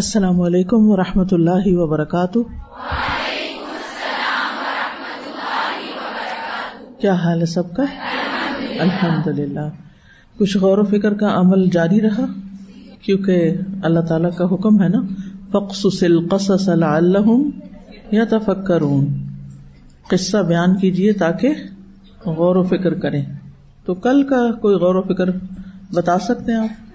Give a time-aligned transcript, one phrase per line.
[0.00, 2.38] السلام علیکم و رحمۃ اللہ وبرکاتہ۔
[7.00, 7.82] کیا حال ہے سب کا؟
[8.80, 9.68] الحمد للہ
[10.38, 12.26] کچھ غور و فکر کا عمل جاری رہا؟
[13.02, 15.02] کیونکہ اللہ تعالی کا حکم ہے نا
[15.52, 17.50] فخص القصص لعلہم
[18.10, 19.06] یا تفکرون
[20.08, 21.54] قصہ بیان کیجیے تاکہ
[22.26, 23.24] غور و فکر کریں۔
[23.84, 25.30] تو کل کا کوئی غور و فکر
[25.94, 26.89] بتا سکتے ہیں آپ؟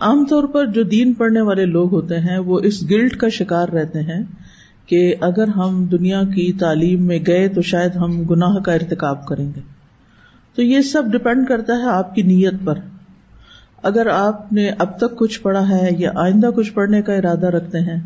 [0.00, 3.68] عام طور پر جو دین پڑھنے والے لوگ ہوتے ہیں، وہ اس گلٹ کا شکار
[3.68, 4.22] رہتے ہیں
[4.86, 9.52] کہ اگر ہم دنیا کی تعلیم میں گئے تو شاید ہم گناہ کا ارتکاب کریں
[9.56, 9.60] گے۔
[10.54, 12.74] تو یہ سب ڈپینڈ کرتا ہے آپ کی نیت پر۔
[13.82, 17.80] اگر آپ نے اب تک کچھ پڑھا ہے یا آئندہ کچھ پڑھنے کا ارادہ رکھتے
[17.80, 18.00] ہیں،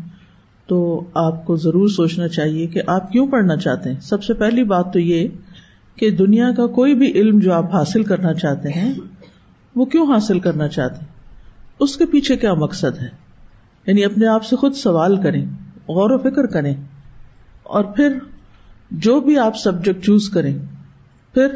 [0.67, 4.63] تو آپ کو ضرور سوچنا چاہیے کہ آپ کیوں پڑھنا چاہتے ہیں۔ سب سے پہلی
[4.63, 5.27] بات تو یہ
[5.95, 8.93] کہ دنیا کا کوئی بھی علم جو آپ حاصل کرنا چاہتے ہیں،
[9.75, 11.20] وہ کیوں حاصل کرنا چاہتے ہیں؟
[11.81, 13.07] اس کے پیچھے کیا مقصد ہے؟
[13.87, 15.45] یعنی اپنے آپ سے خود سوال کریں،
[15.87, 16.73] غور و فکر کریں،
[17.63, 18.17] اور پھر
[18.91, 20.57] جو بھی آپ سبجیکٹ چوز کریں،
[21.33, 21.47] پھر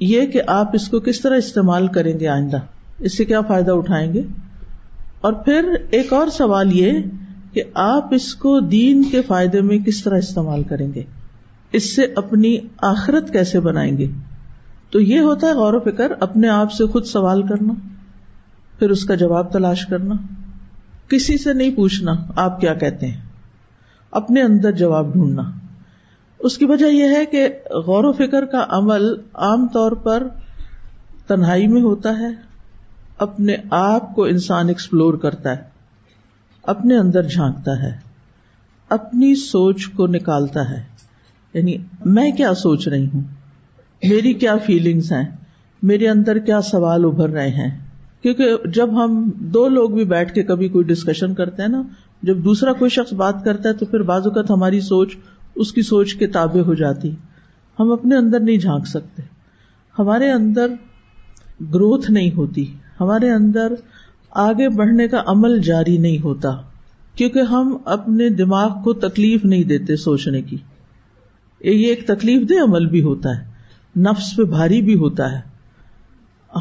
[0.00, 2.58] یہ کہ آپ اس کو کس طرح استعمال کریں گے آئندہ،
[2.98, 4.22] اس سے کیا فائدہ اٹھائیں گے؟
[5.20, 6.92] اور پھر ایک اور سوال یہ
[7.52, 11.02] کہ آپ اس کو دین کے فائدے میں کس طرح استعمال کریں گے؟
[11.72, 14.06] اس سے اپنی آخرت کیسے بنائیں گے؟
[14.90, 17.72] تو یہ ہوتا ہے غور و فکر، اپنے آپ سے خود سوال کرنا۔
[18.78, 20.14] پھر اس کا جواب تلاش کرنا۔
[21.08, 23.20] کسی سے نہیں پوچھنا آپ کیا کہتے ہیں۔
[24.10, 25.42] اپنے اندر جواب ڈھونڈنا۔
[26.38, 30.28] اس کی وجہ یہ ہے کہ غور و فکر کا عمل عام طور پر
[31.26, 32.28] تنہائی میں ہوتا ہے۔
[33.18, 35.62] اپنے آپ کو انسان ایکسپلور کرتا ہے۔
[36.62, 37.98] اپنے اندر جھانکتا ہے۔
[38.88, 40.82] اپنی سوچ کو نکالتا ہے۔
[41.54, 43.20] یعنی میں کیا سوچ رہی ہوں؟
[44.08, 45.36] میری کیا فیلنگس ہیں؟
[45.82, 47.83] میرے اندر کیا سوال ابھر رہے ہیں؟
[48.24, 51.82] کیونکہ جب ہم دو لوگ بھی بیٹھ کے کبھی کوئی ڈسکشن کرتے ہیں نا،
[52.22, 55.16] جب دوسرا کوئی شخص بات کرتا ہے تو پھر بعض اوقات ہماری سوچ
[55.54, 57.10] اس کی سوچ کے تابع ہو جاتی۔
[57.80, 59.22] ہم اپنے اندر نہیں جھانک سکتے۔
[59.98, 60.66] ہمارے اندر
[61.60, 63.72] گروتھ نہیں ہوتی۔ ہمارے اندر
[64.30, 66.50] آگے بڑھنے کا عمل جاری نہیں ہوتا۔
[67.14, 70.56] کیونکہ ہم اپنے دماغ کو تکلیف نہیں دیتے سوچنے کی۔
[71.60, 73.46] یہ ایک تکلیف دہ عمل بھی ہوتا ہے۔
[74.00, 75.53] نفس پہ بھاری بھی ہوتا ہے۔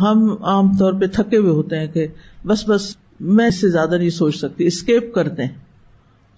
[0.02, 2.08] ہم عام طور پہ تھکے ہوئے ہوتے ہیں کہ
[2.46, 5.54] بس بس میں اس سے زیادہ نہیں سوچ سکتی اسکیپ کرتے ہیں۔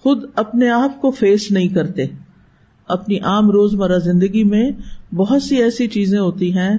[0.04, 2.06] خود اپنے آپ کو فیس نہیں کرتے۔
[2.88, 4.72] اپنی عام روز مرہ زندگی میں
[5.16, 6.78] بہت سی ایسی چیزیں ہوتی ہیں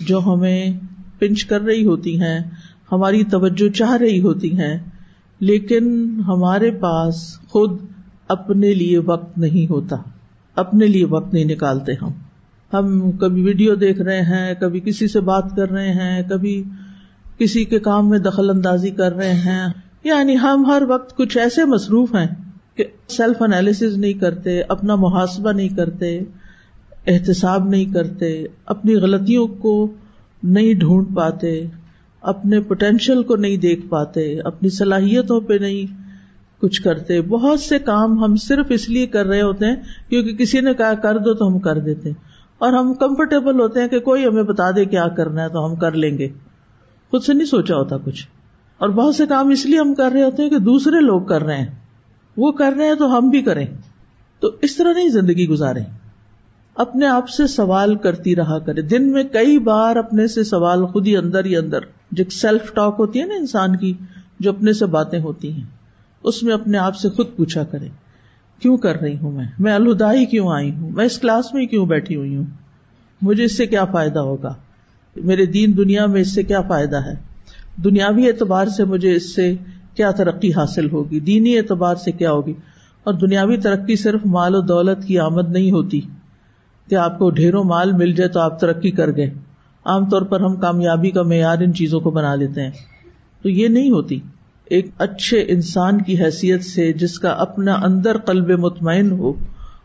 [0.00, 0.80] جو ہمیں
[1.18, 2.40] پنچ کر رہی ہوتی ہیں،
[2.92, 4.78] ہماری توجہ چاہ رہی ہوتی ہیں،
[5.40, 7.80] لیکن ہمارے پاس خود
[8.28, 9.96] اپنے لیے وقت نہیں ہوتا۔
[10.54, 12.10] اپنے لیے وقت نہیں نکالتے ہم۔
[12.72, 16.64] ہم کبھی ویڈیو دیکھ رہے ہیں، کبھی کسی سے بات کر رہے ہیں، کبھی
[17.38, 19.68] کسی کے کام میں دخل اندازی کر رہے ہیں۔
[20.04, 22.26] یعنی ہم ہر وقت کچھ ایسے مصروف ہیں
[22.74, 26.20] کہ سیلف انالیس نہیں کرتے، اپنا محاسبہ نہیں کرتے،
[27.06, 29.92] احتساب نہیں کرتے، اپنی غلطیوں کو
[30.42, 31.66] نہیں ڈھونڈ پاتے،
[32.20, 36.04] اپنے پوٹینشیل کو نہیں دیکھ پاتے، اپنی صلاحیتوں پہ نہیں
[36.60, 39.76] کچھ کرتے۔ بہت سے کام ہم صرف اس لیے کر رہے ہوتے ہیں
[40.08, 42.10] کیونکہ کسی نے کہا، کر دو تو ہم کر دیتے۔
[42.64, 45.76] اور ہم کمفرٹیبل ہوتے ہیں کہ کوئی ہمیں بتا دے کیا کرنا ہے تو ہم
[45.76, 46.28] کر لیں گے۔
[47.10, 48.28] خود سے نہیں سوچا ہوتا کچھ۔
[48.78, 51.42] اور بہت سے کام اس لیے ہم کر رہے ہوتے ہیں کہ دوسرے لوگ کر
[51.42, 51.66] رہے ہیں۔
[52.36, 53.66] وہ کر رہے ہیں تو ہم بھی کریں۔
[54.40, 55.80] تو اس طرح نہیں زندگی گزارے
[56.74, 61.06] اپنے آپ سے سوال کرتی رہا کرے دن میں کئی بار اپنے سے سوال خود
[61.06, 61.78] ہی اندر ہی اندر،
[62.12, 63.94] جو سیلف ٹاک ہوتی ہے نا انسان کی،
[64.40, 65.64] جو اپنے سے باتیں ہوتی ہیں،
[66.22, 67.88] اس میں اپنے آپ سے خود پوچھا کرے
[68.60, 71.86] کیوں کر رہی ہوں میں؟ میں الہدائی کیوں آئی ہوں؟ میں اس کلاس میں کیوں
[71.86, 72.44] بیٹھی ہوئی ہوں؟
[73.22, 74.54] مجھے اس سے کیا فائدہ ہوگا؟
[75.16, 77.14] میرے دین دنیا میں اس سے کیا فائدہ ہے؟
[77.84, 79.54] دنیاوی اعتبار سے مجھے اس سے
[79.94, 82.52] کیا ترقی حاصل ہوگی؟ دینی اعتبار سے کیا ہوگی؟
[83.04, 86.00] اور دنیاوی ترقی صرف مال و دولت کی آمد نہیں ہوتی۔
[86.88, 89.30] کہ آپ کو ڈھیروں مال مل جائے تو آپ ترقی کر گئے۔
[89.84, 92.70] عام طور پر ہم کامیابی کا معیار ان چیزوں کو بنا لیتے ہیں۔
[93.42, 94.20] تو یہ نہیں ہوتی۔
[94.64, 99.32] ایک اچھے انسان کی حیثیت سے جس کا اپنا اندر قلب مطمئن ہو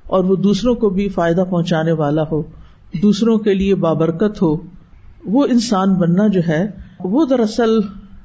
[0.08, 2.44] اور وہ دوسروں کو بھی فائدہ پہنچانے والا ہو،
[3.02, 4.58] دوسروں کے لیے بابرکت ہو،
[5.26, 7.80] وہ انسان بننا جو ہے، وہ دراصل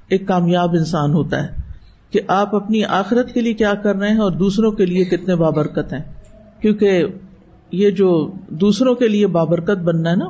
[0.09, 1.49] ایک کامیاب انسان ہوتا ہے
[2.11, 5.35] کہ آپ اپنی آخرت کے لیے کیا کر رہے ہیں اور دوسروں کے لیے کتنے
[5.35, 6.01] بابرکت ہیں۔
[6.63, 7.05] کیونکہ
[7.73, 10.27] یہ جو دوسروں کے لیے بابرکت بننا ہے نا،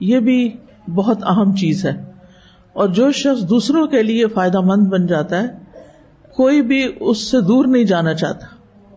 [0.00, 0.50] یہ بھی
[0.94, 2.09] بہت اہم چیز ہے۔
[2.72, 5.46] اور جو شخص دوسروں کے لیے فائدہ مند بن جاتا ہے،
[6.34, 8.46] کوئی بھی اس سے دور نہیں جانا چاہتا۔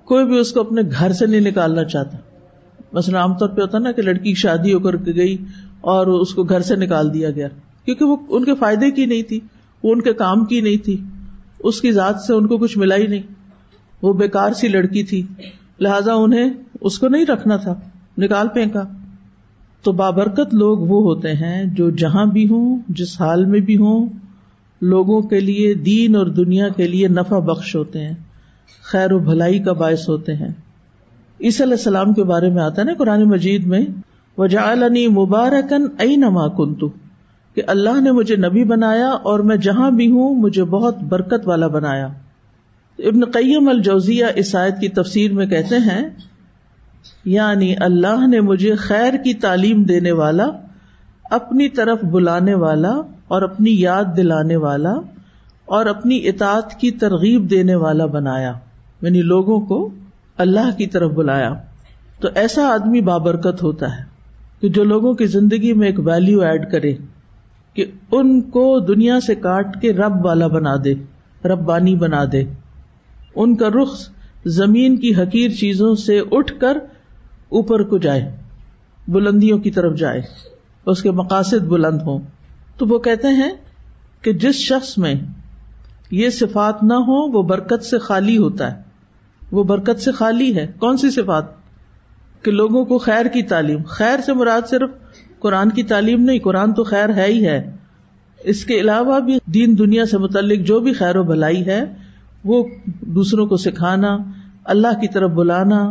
[0.05, 2.17] کوئی بھی اس کو اپنے گھر سے نہیں نکالنا چاہتا۔
[2.93, 5.37] مثلاً عام طور پہ ہوتا نا کہ لڑکی کی شادی ہو کر کے گئی
[5.81, 7.47] اور اس کو گھر سے نکال دیا گیا۔
[7.85, 9.39] کیونکہ وہ ان کے فائدے کی نہیں تھی،
[9.83, 11.03] وہ ان کے کام کی نہیں تھی۔
[11.59, 13.21] اس کی ذات سے ان کو کچھ ملا ہی نہیں۔
[14.01, 15.23] وہ بیکار سی لڑکی تھی،
[15.79, 16.49] لہذا انہیں
[16.81, 17.79] اس کو نہیں رکھنا تھا،
[18.17, 18.83] نکال پھینکا۔
[19.83, 24.09] تو بابرکت لوگ وہ ہوتے ہیں جو جہاں بھی ہوں، جس حال میں بھی ہوں،
[24.81, 28.13] لوگوں کے لیے، دین اور دنیا کے لیے نفع بخش ہوتے ہیں،
[28.83, 30.49] خیر و بھلائی کا باعث ہوتے ہیں۔
[31.39, 33.85] عیسی علیہ السلام کے بارے میں آتا ہے نا قرآن مجید میں
[34.37, 34.73] وجا
[35.09, 36.89] مبارکن ائی نما کنتو
[37.55, 41.67] کہ اللہ نے مجھے نبی بنایا اور میں جہاں بھی ہوں، مجھے بہت برکت والا
[41.67, 42.07] بنایا۔
[42.99, 46.09] ابن قیم الجوزیہ اس آیت کی تفسیر میں کہتے ہیں
[47.25, 50.47] یعنی اللہ نے مجھے خیر کی تعلیم دینے والا،
[51.31, 52.91] اپنی طرف بلانے والا
[53.27, 54.93] اور اپنی یاد دلانے والا
[55.65, 58.53] اور اپنی اطاعت کی ترغیب دینے والا بنایا
[59.01, 59.89] یعنی لوگوں کو
[60.37, 61.53] اللہ کی طرف بلایا۔
[62.19, 64.03] تو ایسا آدمی بابرکت ہوتا ہے
[64.61, 66.93] کہ جو لوگوں کی زندگی میں ایک ویلو ایڈ کرے،
[67.75, 70.93] کہ ان کو دنیا سے کاٹ کے رب والا بنا دے،
[71.45, 72.43] ربانی بنا دے۔
[73.35, 73.97] ان کا رخ
[74.45, 76.77] زمین کی حقیر چیزوں سے اٹھ کر
[77.53, 78.35] اوپر کو جائے،
[79.07, 80.21] بلندیوں کی طرف جائے،
[80.85, 82.19] اس کے مقاصد بلند ہوں۔
[82.77, 83.51] تو وہ کہتے ہیں
[84.21, 85.15] کہ جس شخص میں
[86.11, 88.81] یہ صفات نہ ہو وہ برکت سے خالی ہوتا ہے۔
[89.51, 91.45] وہ برکت سے خالی ہے۔ کون سی صفات؟
[92.41, 94.89] کہ لوگوں کو خیر کی تعلیم۔ خیر سے مراد صرف
[95.39, 97.75] قرآن کی تعلیم نہیں، قرآن تو خیر ہے ہی ہے۔
[98.43, 101.83] اس کے علاوہ بھی دین دنیا سے متعلق جو بھی خیر و بھلائی ہے،
[102.43, 102.63] وہ
[103.01, 104.17] دوسروں کو سکھانا،
[104.63, 105.89] اللہ کی طرف بلانا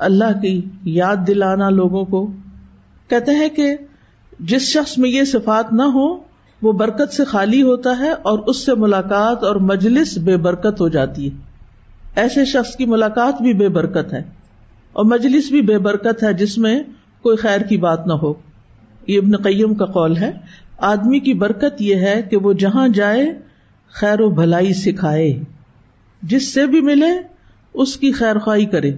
[0.00, 2.32] اللہ کی یاد دلانا لوگوں کو
[3.08, 3.76] کہتے ہیں کہ
[4.40, 6.16] جس شخص میں یہ صفات نہ ہو،
[6.62, 10.88] وہ برکت سے خالی ہوتا ہے اور اس سے ملاقات اور مجلس بے برکت ہو
[10.88, 11.36] جاتی ہے۔
[12.16, 14.22] ایسے شخص کی ملاقات بھی بے برکت ہے
[14.92, 16.80] اور مجلس بھی بے برکت ہے جس میں
[17.22, 18.34] کوئی خیر کی بات نہ ہو۔
[19.06, 20.32] یہ ابن قیم کا قول ہے۔
[20.78, 23.38] آدمی کی برکت یہ ہے کہ وہ جہاں جائے،
[23.88, 25.40] خیر و بھلائی سکھائے۔
[26.22, 27.10] جس سے بھی ملے،
[27.74, 28.92] اس کی خیر خواہی کرے۔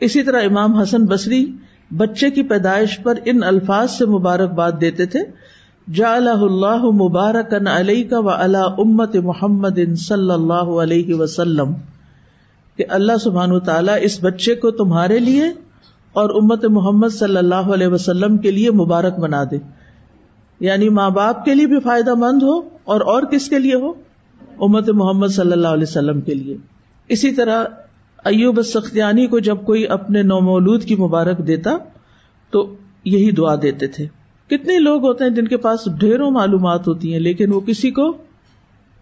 [0.00, 1.52] اسی طرح امام حسن بصری
[1.96, 5.20] بچے کی پیدائش پر ان الفاظ سے مبارکباد دیتے تھے
[5.94, 11.72] جا اللہ مبارک علیہ کا و اللہ امت محمد صلی اللہ علیہ وسلم،
[12.76, 15.44] کہ اللہ سبحان تعالیٰ اس بچے کو تمہارے لیے
[16.12, 19.56] اور امت محمد صلی اللہ علیہ وسلم کے لیے مبارک بنا دے۔
[20.60, 23.92] یعنی ماں باپ کے لیے بھی فائدہ مند ہو اور اور کس کے لیے ہو؟
[24.60, 26.56] امت محمد صلی اللہ علیہ وسلم کے لیے۔
[27.08, 27.64] اسی طرح
[28.26, 31.70] ایوب سختیانی کو جب کوئی اپنے نومولود کی مبارک دیتا
[32.50, 32.74] تو
[33.04, 34.06] یہی دعا دیتے تھے۔
[34.46, 38.16] کتنے لوگ ہوتے ہیں جن کے پاس ڈھیروں معلومات ہوتی ہیں، لیکن وہ کسی کو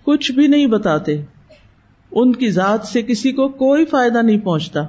[0.03, 1.23] کچھ بھی نہیں بتاتے۔
[2.13, 4.81] ان کی ذات سے کسی کو کوئی فائدہ نہیں پہنچتا۔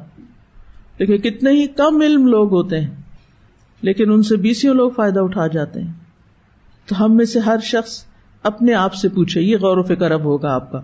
[0.99, 2.95] لیکن کتنے ہی کم علم لوگ ہوتے ہیں،
[3.81, 5.93] لیکن ان سے بیسوں لوگ فائدہ اٹھا جاتے ہیں۔
[6.85, 8.05] تو ہم میں سے ہر شخص
[8.43, 10.81] اپنے آپ سے پوچھے، یہ غور و فکر اب ہوگا آپ کا۔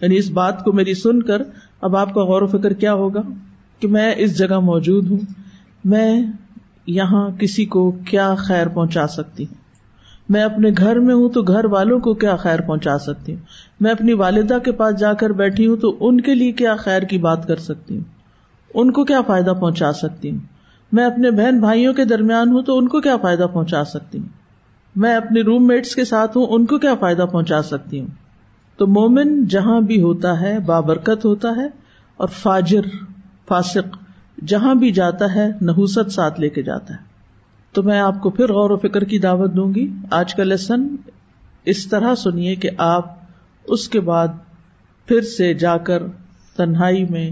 [0.00, 1.42] یعنی اس بات کو میری سن کر
[1.82, 3.20] اب آپ کا غور و فکر کیا ہوگا
[3.80, 5.18] کہ میں اس جگہ موجود ہوں،
[5.84, 6.22] میں
[6.86, 9.54] یہاں کسی کو کیا خیر پہنچا سکتی ہوں؟
[10.28, 13.40] میں اپنے گھر میں ہوں تو گھر والوں کو کیا خیر پہنچا سکتی ہوں؟
[13.80, 17.02] میں اپنی والدہ کے پاس جا کر بیٹھی ہوں تو ان کے لیے کیا خیر
[17.02, 18.04] کی بات کر سکتی ہوں؟
[18.74, 20.38] ان کو کیا فائدہ پہنچا سکتی ہوں؟
[20.92, 24.26] میں اپنے بہن بھائیوں کے درمیان ہوں تو ان کو کیا فائدہ پہنچا سکتی ہوں؟
[24.96, 28.27] میں اپنے روم میٹس کے ساتھ ہوں، ان کو کیا فائدہ پہنچا سکتی ہوں؟
[28.78, 31.66] تو مومن جہاں بھی ہوتا ہے، بابرکت ہوتا ہے
[32.16, 32.82] اور فاجر،
[33.48, 33.96] فاسق
[34.46, 36.98] جہاں بھی جاتا ہے، نحوست ساتھ لے کے جاتا ہے۔
[37.72, 40.96] تو میں آپ کو پھر غور و فکر کی دعوت دوں گی۔ آج کا لیسن
[41.64, 43.18] اس طرح سنیے کہ آپ
[43.64, 44.28] اس کے بعد
[45.06, 46.02] پھر سے جا کر
[46.56, 47.30] تنہائی میں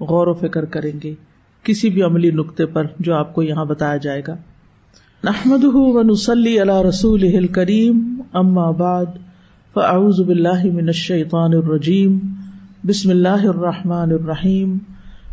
[0.00, 1.14] غور و فکر کریں گے۔
[1.62, 4.36] کسی بھی عملی نقطے پر جو آپ کو یہاں بتایا جائے گا۔
[5.24, 9.06] نحمد و نسلی اللہ رسول کریم ام آباد
[9.78, 12.14] فاعوذ باللہ من الشیطان الرجیم،
[12.84, 14.78] بسم اللہ الرحمٰن الرحیم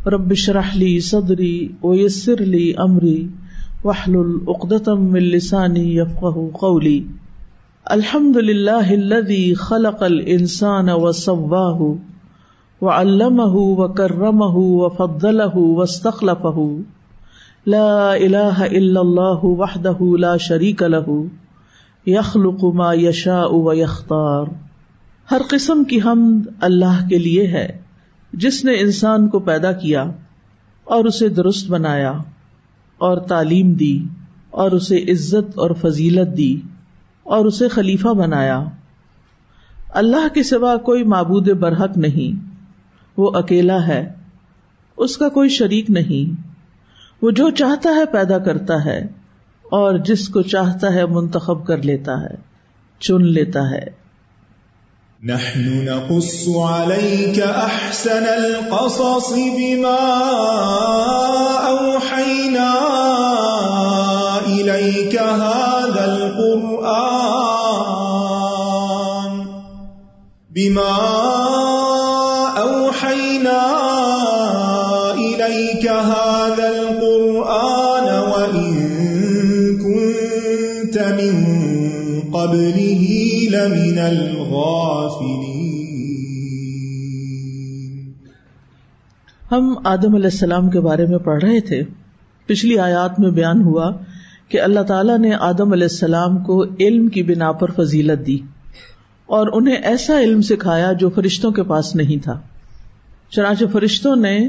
[0.08, 3.28] ربش رحلی صدری ویسر لی امری
[3.84, 7.00] وحل العقدم من لسانی یفقہ قولی۔
[7.86, 11.88] الحمد للہ الذي خلق الانسان وسواه
[12.82, 16.68] وعلمه وكرمه وفضله واستخلفه
[17.66, 21.18] لا الہ الا اللہ وحدہ لا شریک له
[22.06, 24.46] یخلق ما یشاء و یختار۔
[25.32, 27.82] ہر قسم کی حمد اللہ کے لیے ہے،
[28.34, 30.06] جس نے انسان کو پیدا کیا
[30.84, 32.12] اور اسے درست بنایا،
[32.98, 34.04] اور تعلیم دی،
[34.50, 36.62] اور اسے عزت اور فضیلت دی،
[37.24, 38.64] اور اسے خلیفہ بنایا۔
[39.90, 42.46] اللہ کے سوا کوئی معبود برحق نہیں،
[43.18, 44.14] وہ اکیلا ہے،
[44.98, 46.42] اس کا کوئی شریک نہیں۔
[47.22, 49.08] وہ جو چاہتا ہے پیدا کرتا ہے۔
[49.70, 52.36] اور جس کو چاہتا ہے منتخب کر لیتا ہے،
[53.00, 54.06] چن لیتا ہے۔
[55.24, 59.98] نحن نقص عليك أحسن القصص بما
[61.66, 62.74] أوحينا
[64.48, 66.96] إليك هذا القرآن
[70.50, 71.55] بما
[82.48, 82.96] قبله
[83.52, 85.66] لمن الغافلين.
[89.52, 91.84] ہم آدم علیہ السلام کے بارے میں پڑھ رہے تھے۔
[92.46, 93.92] پچھلی آیات میں بیان ہوا
[94.50, 98.38] کہ اللہ تعالیٰ نے آدم علیہ السلام کو علم کی بنا پر فضیلت دی
[99.26, 102.42] اور انہیں ایسا علم سکھایا جو فرشتوں کے پاس نہیں تھا۔
[103.30, 104.48] چنانچہ فرشتوں نے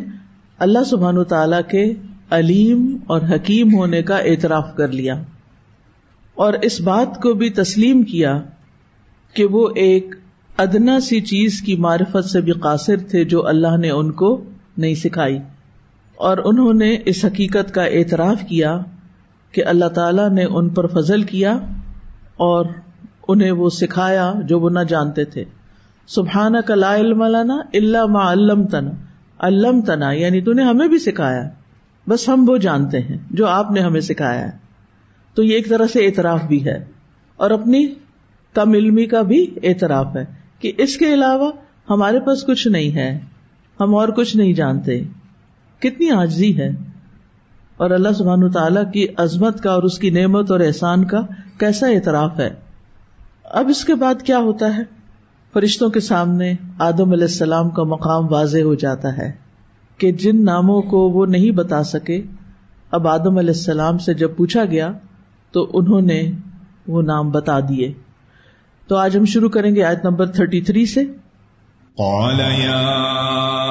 [0.58, 1.92] اللہ سبحان تعالی کے
[2.30, 5.22] علیم اور حکیم ہونے کا اعتراف کر لیا۔
[6.36, 8.40] اور اس بات کو بھی تسلیم کیا
[9.32, 10.14] کہ وہ ایک
[10.56, 14.44] ادنا سی چیز کی معرفت سے بھی قاصر تھے جو اللہ نے ان کو
[14.78, 15.38] نہیں سکھائی۔
[16.16, 18.78] اور انہوں نے اس حقیقت کا اعتراف کیا
[19.52, 21.52] کہ اللہ تعالی نے ان پر فضل کیا
[22.36, 22.66] اور
[23.28, 25.44] انہیں وہ سکھایا جو وہ نہ جانتے تھے۔
[26.06, 28.90] سبحان کا لا علم لنا اللہ ما علم تنا
[29.38, 31.48] علم تنا یعنی تو نے ہمیں بھی سکھایا،
[32.08, 34.65] بس ہم وہ جانتے ہیں جو آپ نے ہمیں سکھایا۔ ہے
[35.36, 36.84] تو یہ ایک طرح سے اعتراف بھی ہے
[37.36, 37.86] اور اپنی
[38.54, 40.24] کم علمی کا بھی اعتراف ہے
[40.60, 41.50] کہ اس کے علاوہ
[41.90, 43.20] ہمارے پاس کچھ نہیں ہے،
[43.80, 45.02] ہم اور کچھ نہیں جانتے۔
[45.78, 46.68] کتنی آجزی ہے۔
[47.76, 51.20] اور اللہ سبحان تعالیٰ کی عظمت کا اور اس کی نعمت اور احسان کا
[51.58, 52.50] کیسا اعتراف ہے۔
[53.44, 54.82] اب اس کے بعد کیا ہوتا ہے؟
[55.52, 59.32] فرشتوں کے سامنے آدم علیہ السلام کا مقام واضح ہو جاتا ہے
[59.98, 62.22] کہ جن ناموں کو وہ نہیں بتا سکے۔
[62.90, 64.92] اب آدم علیہ السلام سے جب پوچھا گیا
[65.52, 66.22] تو انہوں نے
[66.86, 67.92] وہ نام بتا دیے۔
[68.88, 71.04] تو آج ہم شروع کریں گے آیت نمبر تھرٹی تھری سے۔
[71.96, 72.86] قال يا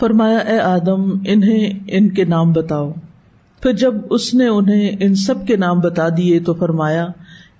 [0.00, 2.92] فرمایا، اے آدم، انہیں ان کے نام بتاؤ۔
[3.62, 7.06] پھر جب اس نے انہیں ان سب کے نام بتا دیے تو فرمایا،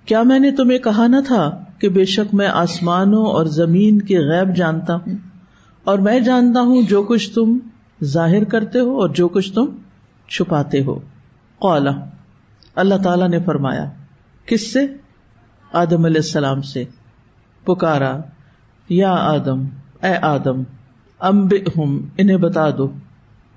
[0.05, 4.19] کیا میں نے تمہیں کہا نہ تھا کہ بے شک میں آسمانوں اور زمین کے
[4.19, 5.15] غیب جانتا ہوں؟
[5.83, 7.57] اور میں جانتا ہوں جو کچھ تم
[8.03, 9.65] ظاہر کرتے ہو اور جو کچھ تم
[10.27, 10.99] چھپاتے ہو۔
[11.59, 11.91] قالا،
[12.75, 13.85] اللہ تعالی نے فرمایا،
[14.45, 14.79] کس سے؟
[15.73, 16.83] آدم علیہ السلام سے۔
[17.63, 18.17] پکارا،
[18.89, 19.65] یا آدم،
[20.03, 20.61] اے آدم
[21.19, 22.91] ام ہم انہیں بتا دو۔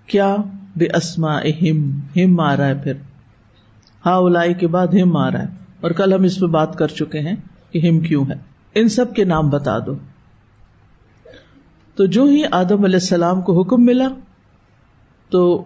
[0.06, 0.36] کیا؟
[0.76, 2.92] بے اسما ہم ہم آ رہا ہے پھر۔
[4.06, 5.48] ہا الائی کے بعد ہم آ رہا ہے۔
[5.80, 7.36] اور کل ہم اس پہ بات کر چکے ہیں
[7.70, 8.34] کہ ہم کیوں ہے
[8.74, 9.94] ان سب کے نام بتا دو۔
[11.94, 14.08] تو جو ہی آدم علیہ السلام کو حکم ملا،
[15.30, 15.64] تو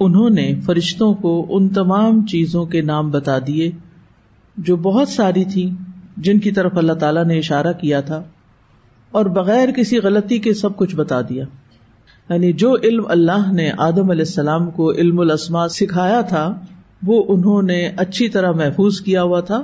[0.00, 3.70] انہوں نے فرشتوں کو ان تمام چیزوں کے نام بتا دیے،
[4.56, 5.68] جو بہت ساری تھی
[6.16, 8.22] جن کی طرف اللہ تعالیٰ نے اشارہ کیا تھا،
[9.12, 11.44] اور بغیر کسی غلطی کے سب کچھ بتا دیا۔
[12.30, 16.44] یعنی جو علم اللہ نے آدم علیہ السلام کو علم الاسما سکھایا تھا،
[17.02, 19.62] وہ انہوں نے اچھی طرح محفوظ کیا ہوا تھا،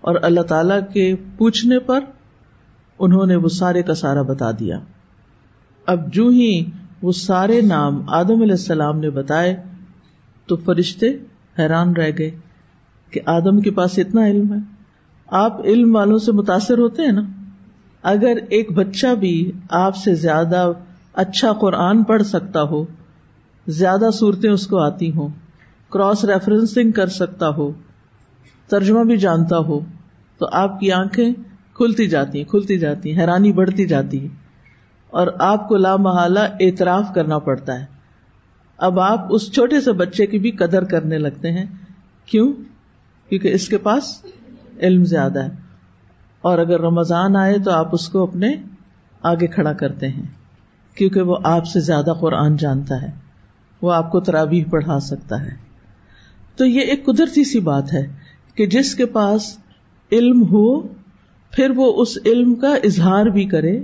[0.00, 2.00] اور اللہ تعالی کے پوچھنے پر
[2.98, 4.78] انہوں نے وہ سارے کا سارا بتا دیا۔
[5.86, 6.64] اب جو ہی
[7.02, 9.54] وہ سارے نام آدم علیہ السلام نے بتائے
[10.46, 11.06] تو فرشتے
[11.58, 12.30] حیران رہ گئے
[13.10, 14.58] کہ آدم کے پاس اتنا علم ہے۔
[15.26, 17.20] آپ علم والوں سے متاثر ہوتے ہیں نا؟
[18.02, 20.72] اگر ایک بچہ بھی آپ سے زیادہ
[21.12, 22.84] اچھا قرآن پڑھ سکتا ہو،
[23.66, 25.28] زیادہ صورتیں اس کو آتی ہوں
[25.90, 27.72] کراس ریفرنسنگ کر سکتا ہو،
[28.68, 29.80] ترجمہ بھی جانتا ہو،
[30.38, 31.32] تو آپ کی آنکھیں
[31.74, 34.28] کھلتی جاتی ہیں، کھلتی جاتی ہیں، حیرانی بڑھتی جاتی ہے
[35.06, 38.01] اور آپ کو لامحالہ اعتراف کرنا پڑتا ہے۔
[38.82, 41.64] اب آپ اس چھوٹے سے بچے کی بھی قدر کرنے لگتے ہیں۔
[42.26, 42.52] کیوں؟
[43.28, 44.24] کیونکہ اس کے پاس
[44.80, 45.50] علم زیادہ ہے۔
[46.40, 48.56] اور اگر رمضان آئے تو آپ اس کو اپنے
[49.22, 50.22] آگے کھڑا کرتے ہیں۔
[50.94, 53.10] کیونکہ وہ آپ سے زیادہ قرآن جانتا ہے۔
[53.82, 55.50] وہ آپ کو ترابیح پڑھا سکتا ہے۔
[56.56, 58.06] تو یہ ایک قدرتی سی بات ہے
[58.54, 59.58] کہ جس کے پاس
[60.12, 60.80] علم ہو،
[61.50, 63.80] پھر وہ اس علم کا اظہار بھی کرے،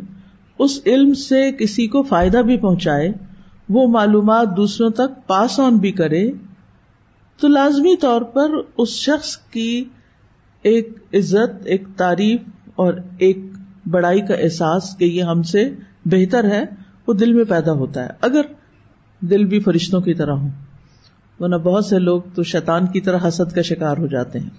[0.58, 3.12] اس علم سے کسی کو فائدہ بھی پہنچائے۔
[3.68, 6.30] وہ معلومات دوسروں تک پاس آن بھی کرے،
[7.40, 9.84] تو لازمی طور پر اس شخص کی
[10.62, 12.40] ایک عزت، ایک تعریف
[12.74, 13.38] اور ایک
[13.90, 16.64] بڑائی کا احساس کہ یہ ہم سے بہتر ہے،
[17.06, 18.40] وہ دل میں پیدا ہوتا ہے۔ اگر
[19.20, 20.48] دل بھی فرشتوں کی طرح ہو
[21.40, 24.50] ورنہ بہت سے لوگ تو شیطان کی طرح حسد کا شکار ہو جاتے ہیں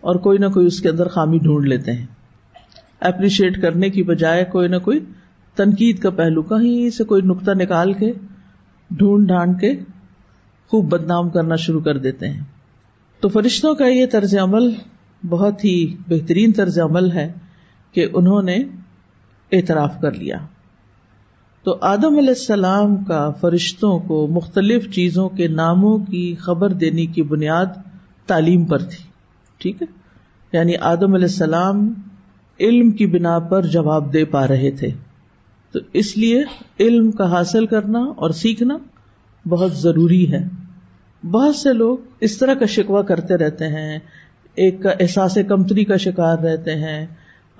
[0.00, 2.06] اور کوئی نہ کوئی اس کے اندر خامی ڈھونڈ لیتے ہیں۔
[3.00, 5.00] اپریشیٹ کرنے کی بجائے کوئی نہ کوئی
[5.56, 8.12] تنقید کا پہلو کہیں سے کوئی نقطہ نکال کے
[8.98, 9.72] ڈھونڈ ڈھانڈ کے
[10.68, 12.40] خوب بدنام کرنا شروع کر دیتے ہیں۔
[13.20, 14.74] تو فرشتوں کا یہ طرز عمل
[15.28, 17.32] بہت ہی بہترین طرز عمل ہے
[17.92, 18.56] کہ انہوں نے
[19.52, 20.36] اعتراف کر لیا۔
[21.64, 27.22] تو آدم علیہ السلام کا فرشتوں کو مختلف چیزوں کے ناموں کی خبر دینے کی
[27.22, 27.66] بنیاد
[28.26, 29.04] تعلیم پر تھی۔
[29.58, 29.86] ٹھیک ہے؟
[30.52, 31.92] یعنی آدم علیہ السلام
[32.60, 34.90] علم کی بنا پر جواب دے پا رہے تھے۔
[35.72, 36.42] تو اس لیے
[36.80, 38.78] علم کا حاصل کرنا اور سیکھنا
[39.48, 40.48] بہت ضروری ہے۔
[41.30, 43.98] بہت سے لوگ اس طرح کا شکوا کرتے رہتے ہیں،
[44.54, 47.06] ایک احساس کمتری کا شکار رہتے ہیں،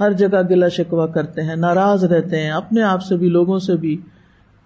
[0.00, 3.76] ہر جگہ گلا شکوا کرتے ہیں، ناراض رہتے ہیں، اپنے آپ سے بھی، لوگوں سے
[3.76, 3.96] بھی۔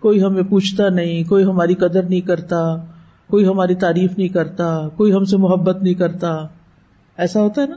[0.01, 2.77] کوئی ہمیں پوچھتا نہیں، کوئی ہماری قدر نہیں کرتا،
[3.27, 6.47] کوئی ہماری تعریف نہیں کرتا، کوئی ہم سے محبت نہیں کرتا۔
[7.17, 7.77] ایسا ہوتا ہے نا،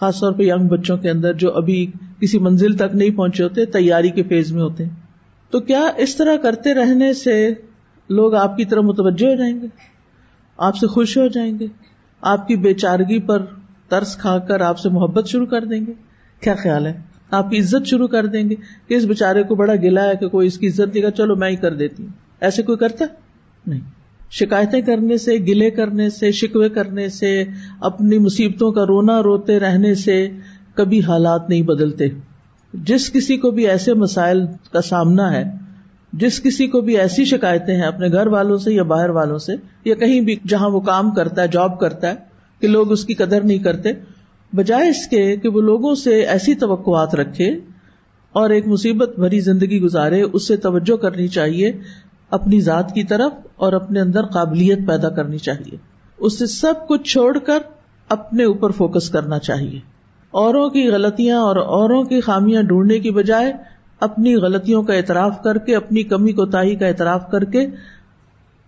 [0.00, 3.64] خاص طور پہ ینگ بچوں کے اندر جو ابھی کسی منزل تک نہیں پہنچے ہوتے،
[3.64, 4.99] تیاری کے فیز میں ہوتے ہیں۔
[5.50, 7.54] تو کیا اس طرح کرتے رہنے سے
[8.08, 9.66] لوگ آپ کی طرف متوجہ ہو جائیں گے؟
[10.58, 11.66] آپ سے خوش ہو جائیں گے؟
[12.20, 13.44] آپ کی بے چارگی پر
[13.88, 15.92] ترس کھا کر آپ سے محبت شروع کر دیں گے؟
[16.40, 18.54] کیا خیال ہے؟ آپ کی عزت شروع کر دیں گے
[18.88, 21.36] کہ اس بےچارے کو بڑا گلا ہے کہ کوئی اس کی عزت دے گا، چلو
[21.36, 23.04] میں ہی کر دیتی ہوں۔ ایسے کوئی کرتا
[23.66, 23.80] نہیں۔
[24.30, 27.44] شکایتیں کرنے سے، گلے کرنے سے، شکوے کرنے سے،
[27.80, 30.28] اپنی مصیبتوں کا رونا روتے رہنے سے
[30.74, 32.08] کبھی حالات نہیں بدلتے۔
[32.72, 35.44] جس کسی کو بھی ایسے مسائل کا سامنا ہے،
[36.12, 39.52] جس کسی کو بھی ایسی شکایتیں ہیں اپنے گھر والوں سے یا باہر والوں سے،
[39.84, 42.14] یا کہیں بھی جہاں وہ کام کرتا ہے جاب کرتا ہے،
[42.60, 43.92] کہ لوگ اس کی قدر نہیں کرتے،
[44.52, 47.58] بجائے اس کے کہ وہ لوگوں سے ایسی توقعات رکھے
[48.32, 51.72] اور ایک مصیبت بھری زندگی گزارے، اس سے توجہ کرنی چاہیے
[52.30, 55.76] اپنی ذات کی طرف اور اپنے اندر قابلیت پیدا کرنی چاہیے۔
[56.18, 57.58] اس سے سب کچھ چھوڑ کر
[58.08, 59.89] اپنے اوپر فوکس کرنا چاہیے۔
[60.30, 63.52] اوروں کی غلطیاں اور اوروں کی خامیاں ڈھونڈنے کی بجائے
[64.00, 67.66] اپنی غلطیوں کا اعتراف کر کے، اپنی کمی کو تاہی کا اعتراف کر کے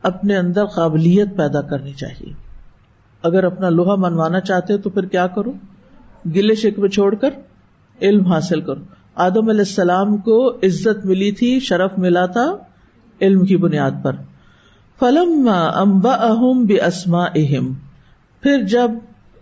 [0.02, 2.32] اپنے اندر قابلیت پیدا کرنی چاہیے۔
[3.22, 5.52] اگر اپنا لوہا منوانا چاہتے تو پھر کیا کرو؟
[6.34, 7.28] گلے شکوے چھوڑ کر
[8.02, 8.80] علم حاصل کرو۔
[9.14, 12.56] آدم علیہ السلام کو عزت ملی تھی، شرف ملا تھا
[13.20, 14.12] علم کی بنیاد پر۔
[15.00, 17.72] فلم امبا اہم بے اسما اہم
[18.40, 18.90] پھر جب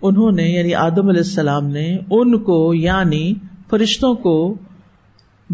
[0.02, 3.32] انہوں نے یعنی آدم علیہ السلام نے ان کو یعنی
[3.70, 4.54] فرشتوں کو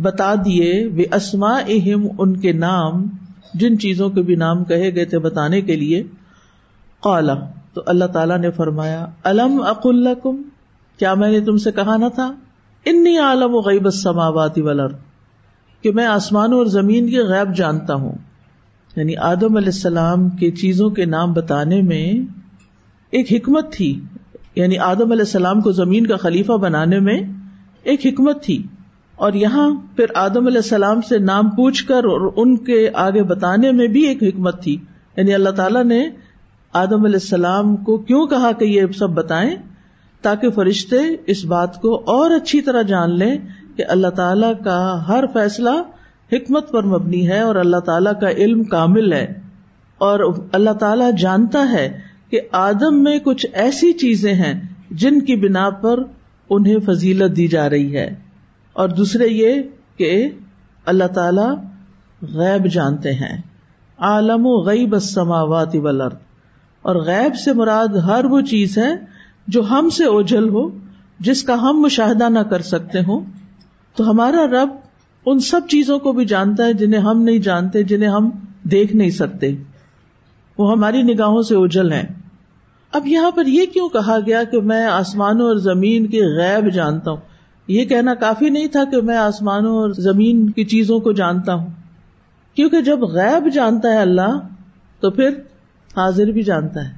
[0.02, 3.06] بتا دیے، بے اسما اہم ان کے نام،
[3.54, 6.02] جن چیزوں کے بھی نام کہے گئے تھے بتانے کے لیے۔
[7.00, 7.34] قالا،
[7.74, 9.86] تو اللہ تعالیٰ نے فرمایا، الم اق
[10.98, 12.34] کیا میں نے تم سے کہا نہ تھا؟
[12.84, 14.94] انی عالم و غیب السماوات والارض۔
[15.82, 18.12] کہ میں آسمانوں اور زمین کے غیب جانتا ہوں۔
[18.96, 22.12] یعنی آدم علیہ السلام کے چیزوں کے نام بتانے میں
[23.10, 24.00] ایک حکمت تھی۔
[24.56, 27.22] یعنی آدم علیہ السلام کو زمین کا خلیفہ بنانے میں
[27.82, 28.62] ایک حکمت تھی۔
[29.16, 33.72] اور یہاں پھر آدم علیہ السلام سے نام پوچھ کر اور ان کے آگے بتانے
[33.72, 34.76] میں بھی ایک حکمت تھی۔
[35.16, 36.08] یعنی اللہ تعالیٰ نے
[36.72, 39.56] آدم علیہ السلام کو کیوں کہا کہ یہ سب بتائیں؟
[40.22, 43.38] تاکہ فرشتے اس بات کو اور اچھی طرح جان لیں
[43.76, 45.70] کہ اللہ تعالی کا ہر فیصلہ
[46.32, 49.40] حکمت پر مبنی ہے اور اللہ تعالیٰ کا علم کامل ہے۔
[49.98, 54.60] اور اللہ تعالیٰ جانتا ہے کہ آدم میں کچھ ایسی چیزیں ہیں
[54.90, 56.00] جن کی بنا پر
[56.50, 58.14] انہیں فضیلت دی جا رہی ہے۔
[58.72, 59.62] اور دوسرے یہ
[59.96, 60.30] کہ
[60.86, 61.54] اللہ تعالی
[62.22, 63.42] غیب جانتے ہیں۔
[63.98, 66.14] عالم و غیب السماوات والارض۔
[66.82, 68.92] اور غیب سے مراد ہر وہ چیز ہے
[69.48, 70.70] جو ہم سے اوجھل ہو،
[71.20, 73.20] جس کا ہم مشاہدہ نہ کر سکتے ہوں۔
[73.96, 74.68] تو ہمارا رب
[75.26, 78.30] ان سب چیزوں کو بھی جانتا ہے جنہیں ہم نہیں جانتے، جنہیں ہم
[78.62, 79.54] دیکھ نہیں سکتے۔
[80.58, 82.06] وہ ہماری نگاہوں سے اوجل ہیں۔
[82.92, 87.10] اب یہاں پر یہ کیوں کہا گیا کہ میں آسمانوں اور زمین کے غیب جانتا
[87.10, 87.20] ہوں؟
[87.68, 91.66] یہ کہنا کافی نہیں تھا کہ میں آسمانوں اور زمین کی چیزوں کو جانتا ہوں۔
[92.54, 94.38] کیونکہ جب غیب جانتا ہے اللہ،
[95.00, 95.28] تو پھر
[95.96, 96.94] حاضر بھی جانتا ہے۔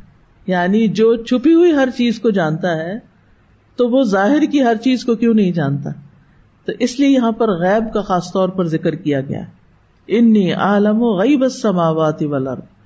[0.47, 2.99] یعنی جو چھپی ہوئی ہر چیز کو جانتا ہے،
[3.77, 5.91] تو وہ ظاہر کی ہر چیز کو کیوں نہیں جانتا؟
[6.65, 9.43] تو اس لیے یہاں پر غیب کا خاص طور پر ذکر کیا گیا۔
[10.09, 12.78] انی عالم و غیب السماوات والارض۔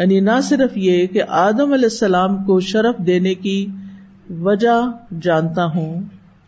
[0.00, 3.66] یعنی نہ صرف یہ کہ آدم علیہ السلام کو شرف دینے کی
[4.40, 4.90] وجہ
[5.22, 6.00] جانتا ہوں،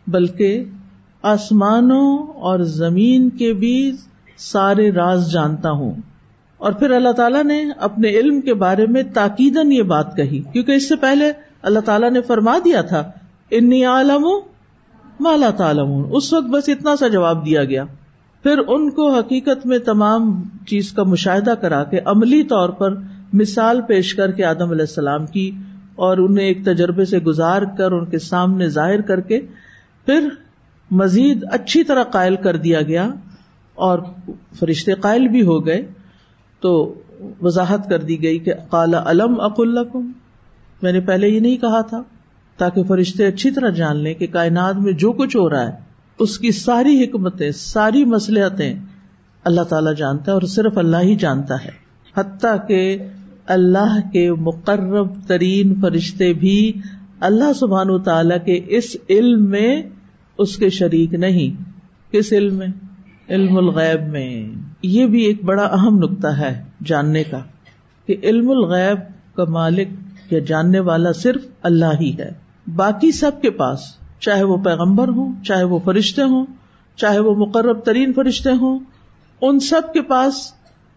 [0.07, 0.63] بلکہ
[1.21, 3.91] آسمانوں اور زمین کے بھی
[4.37, 5.93] سارے راز جانتا ہوں۔
[6.57, 10.71] اور پھر اللہ تعالیٰ نے اپنے علم کے بارے میں تاکید یہ بات کہی، کیونکہ
[10.71, 13.11] اس سے پہلے اللہ تعالیٰ نے فرما دیا تھا،
[13.51, 14.27] انی عالم
[15.19, 17.83] مالا تعلمون اس وقت بس اتنا سا جواب دیا گیا۔
[18.43, 22.93] پھر ان کو حقیقت میں تمام چیز کا مشاہدہ کرا کے عملی طور پر
[23.33, 25.51] مثال پیش کر کے آدم علیہ السلام کی
[25.95, 29.39] اور انہیں ایک تجربے سے گزار کر ان کے سامنے ظاہر کر کے
[30.05, 30.27] پھر
[30.91, 33.09] مزید اچھی طرح قائل کر دیا گیا
[33.75, 33.99] اور
[34.59, 35.87] فرشتے قائل بھی ہو گئے
[36.61, 36.93] تو
[37.41, 39.97] وضاحت کر دی گئی کہ کالا علم اق اللہ
[40.81, 42.01] میں نے پہلے یہ نہیں کہا تھا
[42.57, 45.71] تاکہ فرشتے اچھی طرح جان لیں کہ کائنات میں جو کچھ ہو رہا ہے،
[46.19, 48.73] اس کی ساری حکمتیں، ساری مسلحتیں
[49.43, 51.71] اللہ تعالی جانتا ہے اور صرف اللہ ہی جانتا ہے۔
[52.17, 52.97] حتیٰ کہ
[53.45, 56.73] اللہ کے مقرب ترین فرشتے بھی
[57.19, 59.83] اللہ سبحان و تعالی کے اس علم میں
[60.37, 61.63] اس کے شریک نہیں۔
[62.11, 62.67] کس علم میں؟
[63.29, 64.51] علم الغیب میں۔
[64.81, 67.39] یہ بھی ایک بڑا اہم نقطہ ہے جاننے کا
[68.05, 68.97] کہ علم الغیب
[69.35, 69.87] کا مالک
[70.31, 72.31] یا جاننے والا صرف اللہ ہی ہے۔
[72.75, 73.79] باقی سب کے پاس
[74.19, 76.45] چاہے وہ پیغمبر ہوں، چاہے وہ فرشتے ہوں،
[76.95, 78.79] چاہے وہ مقرب ترین فرشتے ہوں،
[79.41, 80.53] ان سب کے پاس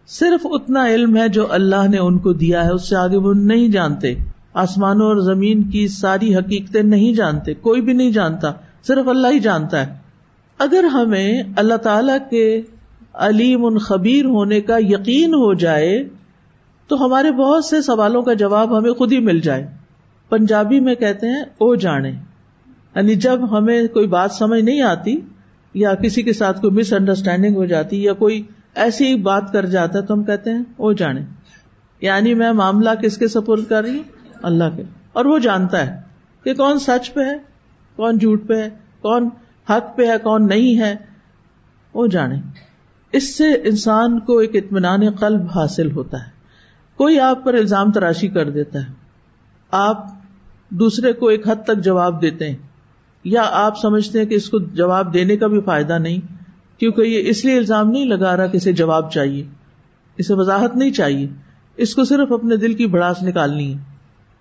[0.06, 3.34] صرف اتنا علم ہے جو اللہ نے ان کو دیا ہے، اس سے آگے وہ
[3.34, 4.14] نہیں جانتے۔
[4.54, 8.52] آسمانوں اور زمین کی ساری حقیقتیں نہیں جانتے، کوئی بھی نہیں جانتا،
[8.86, 9.98] صرف اللہ ہی جانتا ہے۔
[10.58, 12.62] اگر ہمیں اللہ تعالی کے
[13.14, 16.08] علیم ان خبیر ہونے کا یقین ہو جائے،
[16.88, 19.66] تو ہمارے بہت سے سوالوں کا جواب ہمیں خود ہی مل جائے۔
[20.28, 22.10] پنجابی میں کہتے ہیں، او جانے۔
[22.96, 25.20] یعنی جب ہمیں کوئی بات سمجھ نہیں آتی
[25.74, 28.42] یا کسی کے ساتھ کوئی مس انڈرسٹینڈنگ ہو جاتی یا کوئی
[28.76, 31.20] ایسی بات کر جاتا ہے تو ہم کہتے ہیں او جانے۔
[32.00, 34.02] یعنی میں معاملہ کس کے سپورٹ کر رہی ہوں؟
[34.42, 36.00] اللہ کے۔ اور وہ جانتا ہے
[36.44, 37.38] کہ کون سچ پہ ہے،
[37.96, 39.28] کون جھوٹ پہ ہے، کون
[39.70, 40.94] حق پہ ہے، کون نہیں ہے۔
[41.94, 42.36] وہ جانے۔
[43.12, 46.30] اس سے انسان کو ایک اطمینان قلب حاصل ہوتا ہے۔
[46.96, 48.92] کوئی آپ پر الزام تراشی کر دیتا ہے۔
[49.70, 50.06] آپ
[50.70, 52.56] دوسرے کو ایک حد تک جواب دیتے ہیں۔
[53.24, 56.35] یا آپ سمجھتے ہیں کہ اس کو جواب دینے کا بھی فائدہ نہیں۔
[56.78, 59.44] کیونکہ یہ اس لیے الزام نہیں لگا رہا کہ اسے جواب چاہیے،
[60.18, 61.28] اسے وضاحت نہیں چاہیے،
[61.76, 63.78] اس کو صرف اپنے دل کی بڑاس نکالنی ہے۔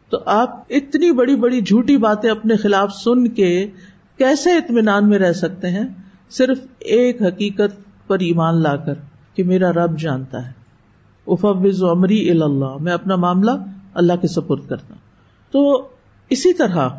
[0.09, 3.69] تو آپ اتنی بڑی بڑی جھوٹی باتیں اپنے خلاف سن کے
[4.17, 5.87] کیسے اطمینان میں رہ سکتے ہیں؟
[6.29, 8.93] صرف ایک حقیقت پر ایمان لا کر
[9.33, 10.51] کہ میرا رب جانتا ہے۔
[11.27, 13.51] افوز عمری اللہ میں اپنا معاملہ
[13.93, 15.01] اللہ کے سپرد کرتا ہوں۔
[15.51, 15.87] تو
[16.29, 16.89] اسی طرح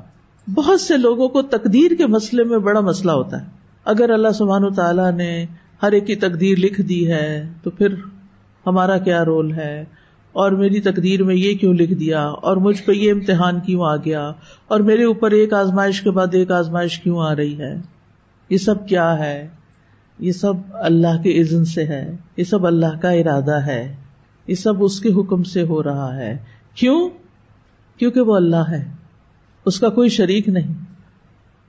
[0.54, 4.64] بہت سے لوگوں کو تقدیر کے مسئلے میں بڑا مسئلہ ہوتا ہے۔ اگر اللہ سبحان
[4.64, 5.46] و تعالیٰ نے
[5.82, 7.94] ہر ایک کی تقدیر لکھ دی ہے، تو پھر
[8.66, 9.84] ہمارا کیا رول ہے؟
[10.32, 13.96] اور میری تقدیر میں یہ کیوں لکھ دیا؟ اور مجھ پہ یہ امتحان کیوں آ
[13.96, 14.32] گیا؟
[14.68, 17.74] اور میرے اوپر ایک آزمائش کے بعد ایک آزمائش کیوں آ رہی ہے؟
[18.50, 19.48] یہ سب کیا ہے؟
[20.18, 23.96] یہ سب اللہ کے عزن سے ہے، یہ سب اللہ کا ارادہ ہے،
[24.46, 26.38] یہ سب اس کے حکم سے ہو رہا ہے۔
[26.74, 27.10] کیوں؟
[27.98, 28.84] کیونکہ وہ اللہ ہے،
[29.64, 30.74] اس کا کوئی شریک نہیں،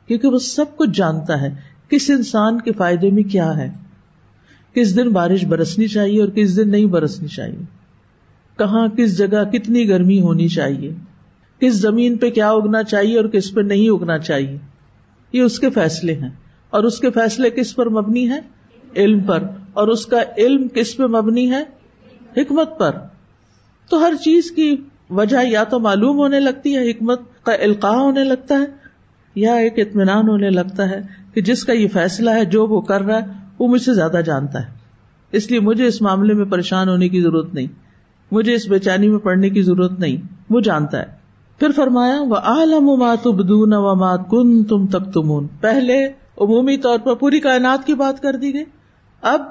[0.08, 3.72] کیونکہ وہ سب کچھ جانتا ہے۔ کس انسان کے فائدے میں کیا ہے؟
[4.74, 7.64] کس دن بارش برسنی چاہیے اور کس دن نہیں برسنی چاہیے؟
[8.58, 10.94] کہاں، کس جگہ کتنی گرمی ہونی چاہیے؟
[11.60, 14.58] کس زمین پہ کیا اگنا چاہیے اور کس پہ نہیں اگنا چاہیے؟
[15.34, 16.30] یہ اس کے فیصلے ہیں۔
[16.70, 18.40] اور اس کے فیصلے کس پر مبنی ہے؟
[18.96, 21.64] علم پر۔ اور اس کا علم کس پہ مبنی ہے؟
[22.38, 22.92] حکمت پر۔
[23.90, 24.76] تو ہر چیز کی
[25.10, 28.77] وجہ یا تو معلوم ہونے لگتی ہے، حکمت کا القاع ہونے لگتا ہے
[29.38, 31.02] یا ایک اطمینان ہونے لگتا ہے
[31.34, 33.26] کہ جس کا یہ فیصلہ ہے، جو وہ کر رہا ہے،
[33.60, 34.74] وہ مجھ سے زیادہ جانتا ہے۔
[35.32, 37.68] اس لیے مجھے اس معاملے میں پریشان ہونے کی ضرورت نہیں۔
[38.32, 40.18] مجھے اس بے چینی میں پڑھنے کی ضرورت نہیں۔
[40.50, 41.06] وہ جانتا ہے۔
[41.60, 46.06] پھر فرمایا وہ عالم ماتبدون و مات کن تم تک تمون پہلے
[46.38, 48.64] عمومی طور پر پوری کائنات کی بات کر دی گئی،
[49.22, 49.42] اب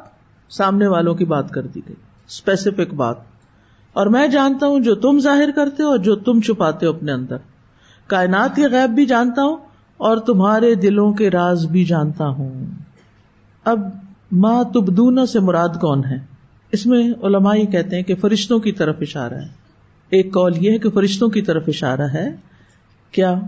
[0.51, 1.97] سامنے والوں کی بات کر دی گئی۔
[2.29, 3.17] اسپیسیفک بات۔
[3.93, 7.13] اور میں جانتا ہوں جو تم ظاہر کرتے ہو اور جو تم چھپاتے ہو اپنے
[7.13, 7.37] اندر۔
[8.07, 9.57] کائنات کے غیب بھی جانتا ہوں
[9.97, 12.65] اور تمہارے دلوں کے راز بھی جانتا ہوں۔
[13.65, 13.79] اب
[14.33, 16.19] ماں تبدون سے مراد کون ہے؟
[16.73, 19.49] اس میں علماء یہ کہتے ہیں کہ فرشتوں کی طرف اشارہ ہے۔
[20.11, 22.37] ایک کال یہ ہے کہ فرشتوں کی طرف اشارہ ہے۔
[23.11, 23.41] کیا؟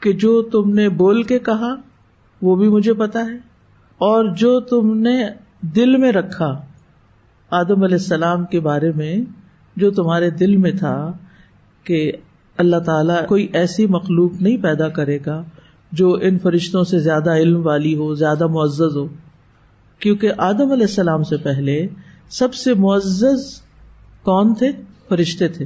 [0.00, 1.74] کہ جو تم نے بول کے کہا،
[2.42, 3.36] وہ بھی مجھے پتا ہے۔
[3.98, 5.28] اور جو تم نے
[5.60, 6.62] دل میں رکھا،
[7.50, 9.16] آدم علیہ السلام کے بارے میں
[9.76, 11.12] جو تمہارے دل میں تھا
[11.84, 12.12] کہ
[12.58, 15.42] اللہ تعالیٰ کوئی ایسی مخلوق نہیں پیدا کرے گا
[15.92, 19.06] جو ان فرشتوں سے زیادہ علم والی ہو، زیادہ معزز ہو۔
[19.98, 21.86] کیونکہ آدم علیہ السلام سے پہلے
[22.30, 23.62] سب سے معزز
[24.22, 24.72] کون تھے؟
[25.08, 25.64] فرشتے تھے۔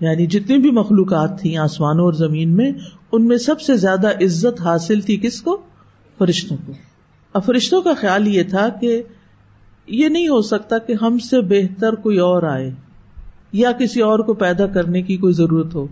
[0.00, 2.72] یعنی جتنی بھی مخلوقات تھیں آسمانوں اور زمین میں،
[3.12, 5.62] ان میں سب سے زیادہ عزت حاصل تھی کس کو؟
[6.18, 6.72] فرشتوں کو۔
[7.32, 9.02] اب فرشتوں کا خیال یہ تھا کہ
[9.86, 12.70] یہ نہیں ہو سکتا کہ ہم سے بہتر کوئی اور آئے۔
[13.52, 15.86] یا کسی اور کو پیدا کرنے کی کوئی ضرورت ہو۔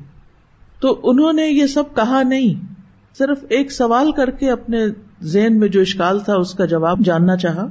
[0.80, 2.74] تو انہوں نے یہ سب کہا نہیں،
[3.18, 4.78] صرف ایک سوال کر کے اپنے
[5.22, 7.68] ذہن میں جو اشکال تھا اس کا جواب جاننا چاہا۔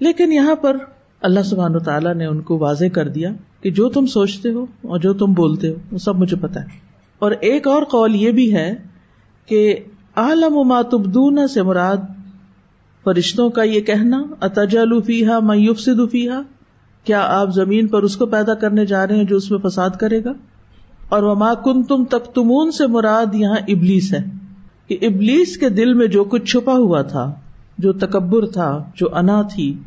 [0.00, 0.76] لیکن یہاں پر
[1.20, 4.98] اللہ سبحان تعالیٰ نے ان کو واضح کر دیا کہ جو تم سوچتے ہو اور
[4.98, 6.66] جو تم بولتے ہو، وہ سب مجھے پتا ہے۔
[7.18, 8.74] اور ایک اور قول یہ بھی ہے
[9.46, 9.76] کہ
[10.16, 11.96] عالم و ماتبدون سے مراد
[13.04, 14.84] فرشتوں کا یہ کہنا اتجا
[15.40, 16.40] میوف سے دفیحا
[17.04, 19.90] کیا آپ زمین پر اس کو پیدا کرنے جا رہے ہیں جو اس میں فساد
[19.90, 20.32] کرے گا؟
[21.08, 24.18] اور وما کن تم تک تمون سے مراد یہاں ابلیس ہے
[24.86, 27.32] کہ ابلیس کے دل میں جو کچھ چھپا ہوا تھا،
[27.78, 29.78] جو تکبر تھا، جو انا تھی،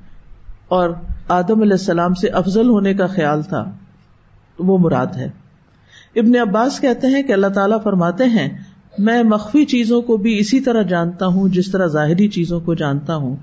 [0.67, 0.89] اور
[1.27, 3.71] آدم علیہ السلام سے افضل ہونے کا خیال تھا
[4.59, 5.29] وہ مراد ہے۔
[6.15, 8.57] ابن عباس کہتے ہیں کہ اللہ تعالیٰ فرماتے ہیں،
[8.97, 13.15] میں مخفی چیزوں کو بھی اسی طرح جانتا ہوں، جس طرح ظاہری چیزوں کو جانتا
[13.15, 13.35] ہوں۔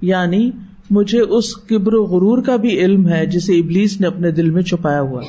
[0.00, 0.50] یعنی
[0.90, 4.62] مجھے اس قبر و غرور کا بھی علم ہے جسے ابلیس نے اپنے دل میں
[4.62, 5.22] چھپایا ہوا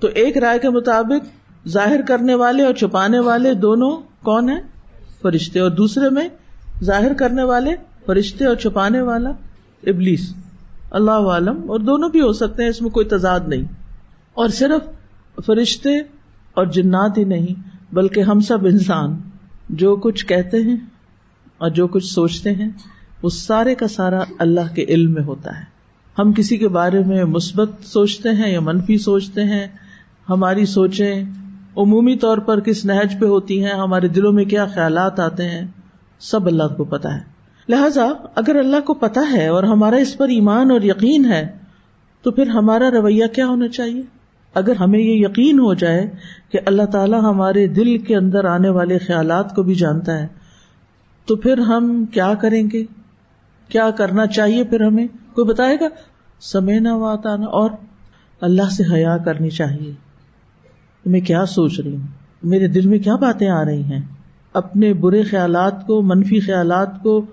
[0.00, 1.26] تو ایک رائے کے مطابق
[1.68, 4.60] ظاہر کرنے والے اور چھپانے والے دونوں کون ہیں؟
[5.22, 6.28] فرشتے۔ اور دوسرے میں
[6.84, 7.70] ظاہر کرنے والے،
[8.06, 9.30] فرشتے اور چھپانے والا
[9.86, 10.34] ابلیس۔
[10.90, 13.64] اللہ عالم۔ اور دونوں بھی ہو سکتے ہیں، اس میں کوئی تضاد نہیں۔
[14.34, 14.82] اور صرف
[15.46, 15.98] فرشتے
[16.54, 19.16] اور جنات ہی نہیں، بلکہ ہم سب انسان،
[19.70, 20.76] جو کچھ کہتے ہیں
[21.58, 22.68] اور جو کچھ سوچتے ہیں۔
[23.24, 25.62] وہ سارے کا سارا اللہ کے علم میں ہوتا ہے۔
[26.18, 29.66] ہم کسی کے بارے میں مثبت سوچتے ہیں یا منفی سوچتے ہیں،
[30.28, 31.24] ہماری سوچیں
[31.76, 35.66] عمومی طور پر کس نہج پہ ہوتی ہیں، ہمارے دلوں میں کیا خیالات آتے ہیں،
[36.20, 37.20] سب اللہ کو پتا ہے۔
[37.68, 41.46] لہذا اگر اللہ کو پتا ہے اور ہمارا اس پر ایمان اور یقین ہے،
[42.22, 44.02] تو پھر ہمارا رویہ کیا ہونا چاہیے؟
[44.54, 46.10] اگر ہمیں یہ یقین ہو جائے
[46.52, 50.26] کہ اللہ تعالیٰ ہمارے دل کے اندر آنے والے خیالات کو بھی جانتا ہے،
[51.26, 52.84] تو پھر ہم کیا کریں گے؟
[53.68, 55.88] کیا کرنا چاہیے پھر ہمیں؟ کوئی بتائے گا؟
[56.40, 57.70] سمے نہ واتانا اور
[58.40, 59.92] اللہ سے حیا کرنی چاہیے۔
[61.06, 62.06] میں کیا سوچ رہی ہوں؟
[62.42, 64.00] میرے دل میں کیا باتیں آ رہی ہیں؟
[64.52, 67.26] اپنے برے خیالات کو، منفی خیالات کو،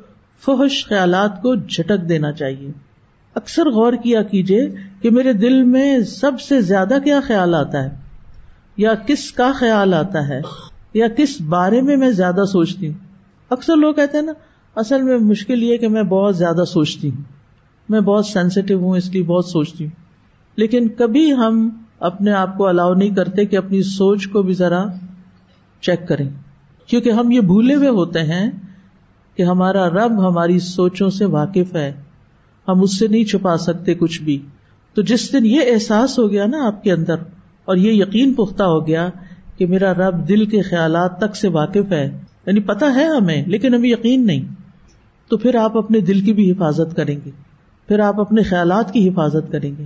[0.46, 2.72] فحش خیالات کو جھٹک دینا چاہیے۔
[3.36, 4.70] اکثر غور کیا کیجیے
[5.02, 7.90] کہ میرے دل میں سب سے زیادہ کیا خیال آتا ہے؟
[8.78, 10.42] یا کس کا خیال آتا ہے؟
[10.94, 12.94] یا کس بارے میں میں زیادہ سوچتی ہوں؟
[13.50, 14.32] اکثر لوگ کہتے ہیں نا
[14.76, 17.24] اصل میں مشکل یہ کہ میں بہت زیادہ سوچتی ہوں۔
[17.90, 19.92] میں بہت سینسیٹیو ہوں، اس لیے بہت سوچتی ہوں۔
[20.56, 24.86] لیکن کبھی ہم اپنے آپ کو الاؤ نہیں کرتے کہ اپنی سوچ کو بھی ذرا
[25.82, 26.30] چیک کریں۔
[26.88, 28.52] کیونکہ ہم یہ بھولے ہوئے ہوتے ہیں
[29.36, 31.94] کہ ہمارا رب ہماری سوچوں سے واقف ہے۔
[32.68, 34.42] ہم اس سے نہیں چھپا سکتے کچھ بھی۔
[34.94, 37.16] تو جس دن یہ احساس ہو گیا نا آپ کے اندر،
[37.66, 39.10] اور یہ یقین پختہ ہو گیا
[39.58, 43.74] کہ میرا رب دل کے خیالات تک سے واقف ہے۔ یعنی پتا ہے ہمیں، لیکن
[43.74, 44.61] ابھی یقین نہیں۔
[45.32, 47.32] تو پھر آپ اپنے دل کی بھی حفاظت کریں گے۔
[47.88, 49.86] پھر آپ اپنے خیالات کی حفاظت کریں گے۔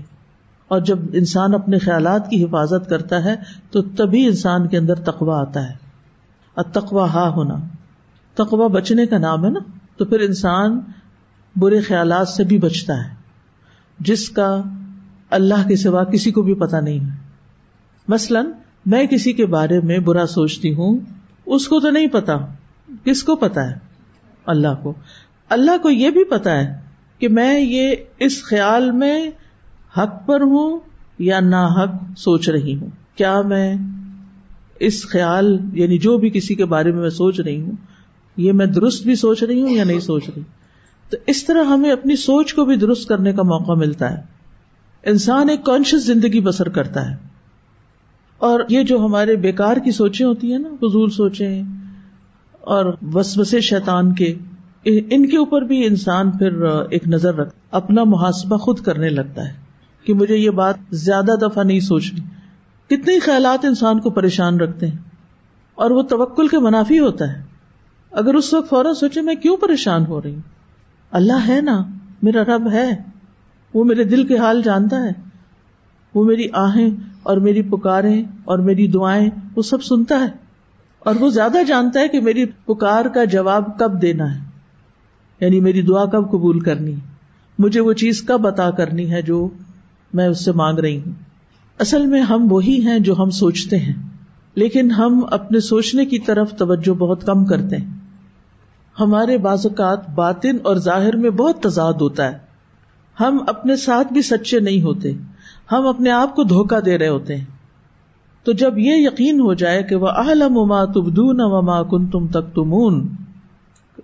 [0.67, 3.35] اور جب انسان اپنے خیالات کی حفاظت کرتا ہے،
[3.71, 5.73] تو تبھی انسان کے اندر تقوا آتا ہے۔
[6.73, 7.55] تقوا ہا ہونا۔
[8.33, 9.59] تقوا بچنے کا نام ہے نا؟
[9.97, 10.79] تو پھر انسان
[11.55, 13.13] برے خیالات سے بھی بچتا ہے۔
[13.99, 14.61] جس کا
[15.29, 17.17] اللہ کے سوا کسی کو بھی پتا نہیں ہے۔
[18.07, 18.45] مثلاً،
[18.85, 20.97] میں کسی کے بارے میں برا سوچتی ہوں،
[21.45, 22.33] اس کو تو نہیں پتا۔
[23.03, 23.75] کس کو پتا ہے؟
[24.45, 24.93] اللہ کو۔
[25.49, 26.79] اللہ کو یہ بھی پتا ہے
[27.19, 29.31] کہ میں یہ اس خیال میں
[29.97, 30.79] حق پر ہوں
[31.19, 33.75] یا نا حق سوچ رہی ہوں؟ کیا میں
[34.79, 37.71] اس خیال یعنی جو بھی کسی کے بارے میں میں سوچ رہی ہوں،
[38.37, 40.43] یہ میں درست بھی سوچ رہی ہوں یا نہیں سوچ رہی؟
[41.09, 44.21] تو اس طرح ہمیں اپنی سوچ کو بھی درست کرنے کا موقع ملتا ہے۔
[45.03, 47.15] انسان ایک کانشیس زندگی بسر کرتا ہے۔
[48.37, 51.63] اور یہ جو ہمارے بیکار کی سوچیں ہوتی ہیں نا، فضول سوچیں
[52.51, 54.35] اور وسوسے شیطان کے
[54.85, 59.53] ان کے اوپر بھی انسان پھر ایک نظر رکھ اپنا محاسبہ خود کرنے لگتا ہے
[60.05, 62.19] کہ مجھے یہ بات زیادہ دفعہ نہیں سوچنی۔
[62.87, 64.97] کتنے خیالات انسان کو پریشان رکھتے ہیں
[65.75, 67.43] اور وہ توکل کے منافی ہوتا ہے۔
[68.11, 70.41] اگر اس وقت فوراً سوچے میں کیوں پریشان ہو رہی ہوں؟
[71.11, 71.83] اللہ ہے نا،
[72.21, 72.89] میرا رب ہے۔
[73.73, 75.11] وہ میرے دل کے حال جانتا ہے۔
[76.15, 76.89] وہ میری آہیں
[77.23, 80.29] اور میری پکاریں اور میری دعائیں، وہ سب سنتا ہے۔
[80.99, 84.54] اور وہ زیادہ جانتا ہے کہ میری پکار کا جواب کب دینا ہے۔
[85.39, 86.95] یعنی میری دعا کب قبول کرنی
[87.59, 89.49] مجھے وہ چیز کب عطا کرنی ہے جو
[90.13, 91.11] میں اس سے مانگ رہی ہوں؟
[91.79, 93.93] اصل میں ہم وہی ہیں جو ہم سوچتے ہیں،
[94.55, 97.93] لیکن ہم اپنے سوچنے کی طرف توجہ بہت کم کرتے ہیں۔
[98.99, 102.37] ہمارے بعض اوقات باطن اور ظاہر میں بہت تضاد ہوتا ہے۔
[103.19, 105.11] ہم اپنے ساتھ بھی سچے نہیں ہوتے،
[105.71, 107.45] ہم اپنے آپ کو دھوکا دے رہے ہوتے ہیں۔
[108.43, 112.55] تو جب یہ یقین ہو جائے کہ وہ اہلم اما تبدون وما کن تم تک
[112.55, 113.07] تمون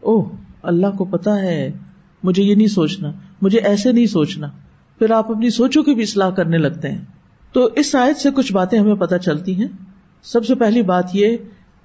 [0.02, 0.24] اوہ!
[0.64, 1.72] اللہ کو پتا ہے،
[2.24, 4.48] مجھے یہ نہیں سوچنا، مجھے ایسے نہیں سوچنا۔
[5.00, 7.06] پھر آپ اپنی سوچوں کی بھی اصلاح کرنے لگتے ہیں۔
[7.54, 9.68] تو اس آیت سے کچھ باتیں ہمیں پتہ چلتی ہیں۔
[10.24, 11.38] سب سے پہلی بات یہ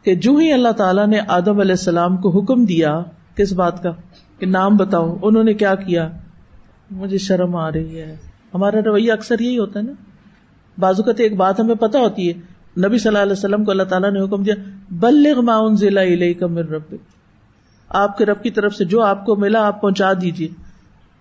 [0.02, 3.02] کہ جو ہی اللہ تعالیٰ نے آدم علیہ السلام کو حکم دیا،
[3.34, 3.90] کس بات کا؟
[4.38, 6.10] کہ نام بتاؤ، انہوں نے کیا کیا؟
[6.90, 8.16] مجھے شرم آ رہی ہے۔
[8.54, 9.92] ہمارا رویہ اکثر یہی ہوتا ہے نا۔
[10.78, 12.32] بازو کا تو ایک بات ہمیں پتا ہوتی ہے،
[12.86, 14.54] نبی صلی اللہ علیہ وسلم کو اللہ تعالیٰ نے حکم دیا،
[14.90, 16.94] بلغ معاون ضلع کا مر رب
[17.88, 20.49] آپ کے رب کی طرف سے جو آپ کو ملا آپ پہنچا دیجیے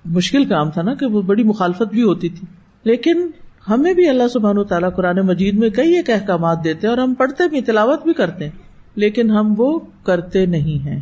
[0.06, 2.48] مشکل کام تھا نا کہ وہ بڑی مخالفت بھی ہوتی تھی۔
[2.84, 3.30] لیکن
[3.70, 7.14] ہمیں بھی اللہ سبحان و تعالیٰ قرآن مجید میں کئی ایک احکامات دیتے اور ہم
[7.14, 8.52] پڑھتے بھی تلاوت بھی کرتے ہیں،
[8.96, 11.00] لیکن ہم وہ کرتے نہیں ہیں۔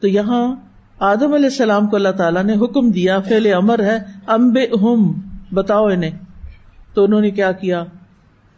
[0.00, 0.54] تو یہاں
[0.98, 5.12] آدم علیہ السلام کو اللہ تعالیٰ نے حکم دیا فیل امر ہے امبے ہم
[5.52, 6.10] بتاؤ انہیں۔
[6.94, 7.84] تو انہوں نے کیا کیا؟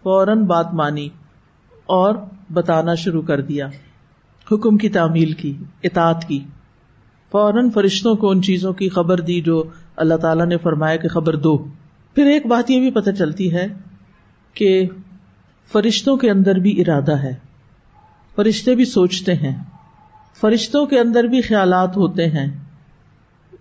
[0.02, 1.08] فوراً بات مانی
[1.86, 2.14] اور
[2.52, 3.68] بتانا شروع کر دیا۔
[4.52, 6.44] حکم کی تعمیل کی، اطاعت کی۔
[7.32, 9.64] فوراً فرشتوں کو ان چیزوں کی خبر دی جو
[9.96, 11.58] اللہ تعالیٰ نے فرمایا کہ خبر دو۔
[12.14, 13.66] پھر ایک بات یہ بھی پتہ چلتی ہے
[14.54, 14.88] کہ
[15.72, 17.34] فرشتوں کے اندر بھی ارادہ ہے۔
[18.36, 19.64] فرشتے بھی سوچتے ہیں۔
[20.40, 22.58] فرشتوں کے اندر بھی خیالات ہوتے ہیں۔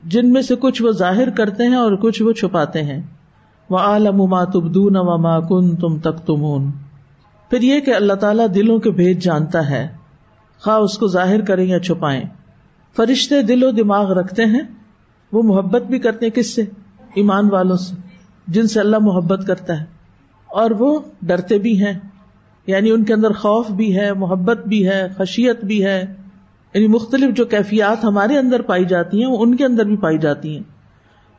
[0.03, 3.01] جن میں سے کچھ وہ ظاہر کرتے ہیں اور کچھ وہ چھپاتے ہیں۔
[3.69, 6.71] وہ عالم تبدون و ما کن تم تک تمون
[7.49, 9.87] پھر یہ کہ اللہ تعالیٰ دلوں کے بھید جانتا ہے۔
[10.61, 12.23] خواہ اس کو ظاہر کریں یا چھپائیں۔
[12.95, 14.61] فرشتے دل و دماغ رکھتے ہیں،
[15.31, 16.61] وہ محبت بھی کرتے ہیں کس سے؟
[17.15, 17.95] ایمان والوں سے،
[18.47, 19.85] جن سے اللہ محبت کرتا ہے۔
[20.47, 21.93] اور وہ ڈرتے بھی ہیں
[22.67, 26.15] یعنی ان کے اندر خوف بھی ہے، محبت بھی ہے، خشیت بھی ہے۔
[26.73, 30.17] یعنی مختلف جو کیفیات ہمارے اندر پائی جاتی ہیں، وہ ان کے اندر بھی پائی
[30.17, 30.63] جاتی ہیں۔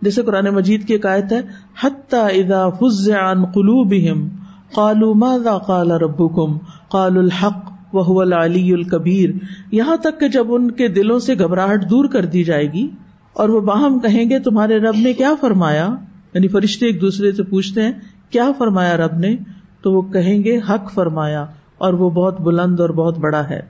[0.02, 1.40] جیسے قرآن مجید کی عایت ہے،
[1.81, 4.28] حتیٰ اذا فزع عن قلوبهم
[4.72, 9.31] قالوا ماذا قال ربكم قالوا الحق۔ وہ العلی الکبیر۔
[9.72, 12.88] یہاں تک کہ جب ان کے دلوں سے گھبراہٹ دور کر دی جائے گی
[13.33, 15.94] اور وہ باہم کہیں گے، تمہارے رب نے کیا فرمایا؟
[16.35, 17.92] یعنی فرشتے ایک دوسرے سے پوچھتے ہیں،
[18.31, 19.37] کیا فرمایا رب نے؟
[19.83, 21.46] تو وہ کہیں گے، حق فرمایا،
[21.79, 23.61] اور وہ بہت بلند اور بہت بڑا ہے۔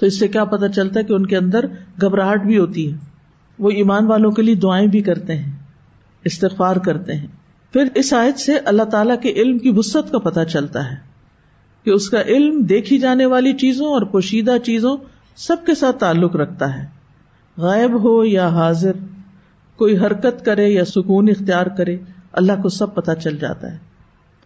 [0.00, 1.64] تو اس سے کیا پتا چلتا ہے کہ ان کے اندر
[2.00, 2.98] گھبراہٹ بھی ہوتی ہے۔
[3.58, 5.52] وہ ایمان والوں کے لیے دعائیں بھی کرتے ہیں،
[6.24, 7.26] استغفار کرتے ہیں۔
[7.72, 11.07] پھر اس آیت سے اللہ تعالیٰ کے علم کی وسط کا پتہ چلتا ہے۔
[11.88, 14.96] کہ اس کا علم دیکھی جانے والی چیزوں اور پوشیدہ چیزوں
[15.36, 16.86] سب کے ساتھ تعلق رکھتا ہے۔
[17.56, 18.92] غائب ہو یا حاضر،
[19.76, 21.96] کوئی حرکت کرے یا سکون اختیار کرے،
[22.32, 23.76] اللہ کو سب پتہ چل جاتا ہے۔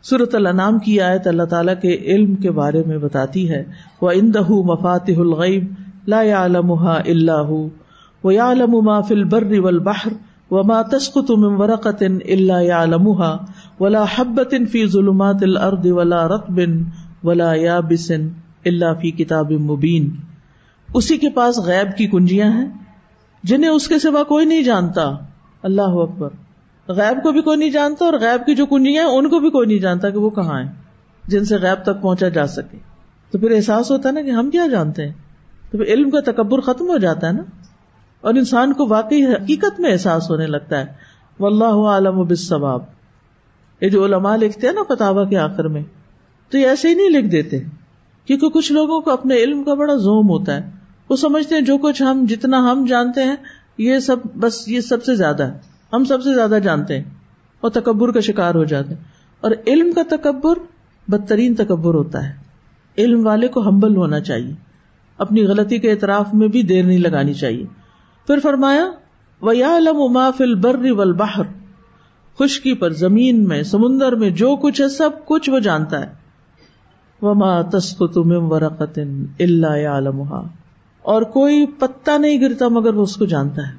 [0.05, 3.65] صورت النام کی آیت اللہ تعالیٰ کے علم کے بارے میں بتاتی ہے
[4.01, 5.65] وہ اندہ مفات الغیب
[6.09, 7.53] لا يعلمها اللہ
[8.25, 10.13] ويعلم ما في البر والبحر
[10.51, 13.37] وما تسقط من ورقة الا يعلمها،
[13.81, 16.61] ولا حبة في ظلمات الارض ولا رطب
[17.25, 18.29] ولا یا بسن
[18.65, 20.11] اللہ فی کتاب مبین۔
[20.95, 22.69] اسی کے پاس غیب کی کنجیاں ہیں،
[23.43, 25.11] جنہیں اس کے سوا کوئی نہیں جانتا۔
[25.63, 26.29] اللہ اکبر۔
[26.89, 29.51] غیب کو بھی کوئی نہیں جانتا اور غیب کی جو کنجیاں ہیں، ان کو بھی
[29.51, 30.73] کوئی نہیں جانتا کہ وہ کہاں ہیں،
[31.27, 32.79] جن سے غیب تک پہنچا جا سکے۔
[33.31, 35.13] تو پھر احساس ہوتا ہے نا کہ ہم کیا جانتے ہیں؟
[35.71, 37.43] تو پھر علم کا تکبر ختم ہو جاتا ہے نا۔
[38.21, 40.87] اور انسان کو واقعی حقیقت میں احساس ہونے لگتا ہے۔
[41.41, 42.25] واللہ عالم و
[43.81, 45.83] یہ جو علماء لکھتے ہیں نا فتح کے آخر میں
[46.53, 47.59] تو یہ ایسے ہی نہیں لکھ دیتے،
[48.27, 50.71] کیونکہ کچھ لوگوں کو اپنے علم کا بڑا زوم ہوتا ہے۔
[51.09, 53.37] وہ سمجھتے ہیں جو کچھ ہم، جتنا ہم جانتے ہیں،
[53.79, 55.59] یہ سب بس یہ سب سے زیادہ ہے۔
[55.93, 57.05] ہم سب سے زیادہ جانتے ہیں۔
[57.61, 59.05] اور تکبر کا شکار ہو جاتے ہیں۔
[59.41, 60.59] اور علم کا تکبر
[61.09, 62.35] بدترین تکبر ہوتا ہے۔
[62.99, 64.55] علم والے کو ہمبل ہونا چاہیے۔
[65.19, 67.67] اپنی غلطی کے اعتراف میں بھی دیر نہیں لگانی چاہیے۔
[68.27, 68.91] پھر فرمایا
[69.41, 70.77] وہ یا علم ما فل بر
[72.39, 76.22] خشکی پر، زمین میں، سمندر میں، جو کچھ ہے، سب کچھ وہ جانتا ہے۔
[77.23, 78.99] وما تسکت من ورقت
[79.41, 80.47] الا يعلمها۔
[81.03, 83.73] اور کوئی پتا نہیں گرتا مگر وہ اس کو جانتا ہے۔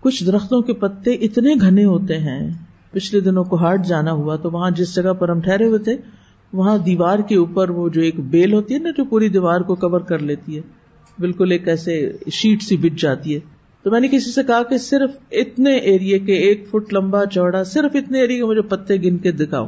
[0.00, 2.50] کچھ درختوں کے پتے اتنے گھنے ہوتے ہیں۔
[2.90, 5.96] پچھلے دنوں کو ہارٹ جانا ہوا تو وہاں جس جگہ پر ہم ٹھہرے ہوئے تھے،
[6.52, 9.74] وہاں دیوار کے اوپر وہ جو ایک بیل ہوتی ہے نا، جو پوری دیوار کو
[9.74, 10.62] کور کر لیتی ہے،
[11.18, 13.40] بالکل ایک ایسے شیٹ سی بچ جاتی ہے۔
[13.82, 17.64] تو میں نے کسی سے کہا کہ صرف اتنے ایریے کے ایک فٹ لمبا چوڑا،
[17.64, 19.66] صرف اتنے ایریے کے مجھے پتے گن کے دکھاؤ۔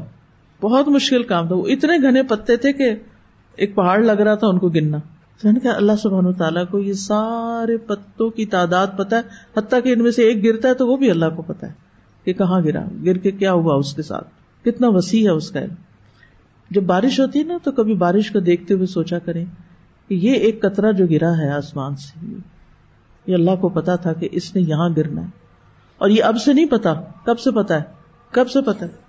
[0.69, 2.95] بہت مشکل کام تھا۔ وہ اتنے گھنے پتے تھے کہ
[3.57, 4.99] ایک پہاڑ لگ رہا تھا ان کو گننا۔
[5.43, 9.23] تو نے کہا، اللہ سبحانہ تعالیٰ کو یہ سارے پتوں کی تعداد پتا ہے۔
[9.57, 11.73] حتیٰ کہ ان میں سے ایک گرتا ہے تو وہ بھی اللہ کو پتا ہے
[12.25, 14.29] کہ کہاں گرا، گر کے کیا ہوا اس کے ساتھ۔
[14.65, 15.75] کتنا وسیع ہے اس کا علم۔
[16.71, 19.45] جب بارش ہوتی ہے نا، تو کبھی بارش کو دیکھتے ہوئے سوچا کریں
[20.09, 22.27] کہ یہ ایک قطرہ جو گرا ہے آسمان سے،
[23.27, 25.27] یہ اللہ کو پتا تھا کہ اس نے یہاں گرنا ہے۔
[25.99, 26.95] اور یہ اب سے نہیں پتا
[27.25, 27.83] کب سے پتا ہے؟
[28.31, 29.04] کب سے پتا ہے؟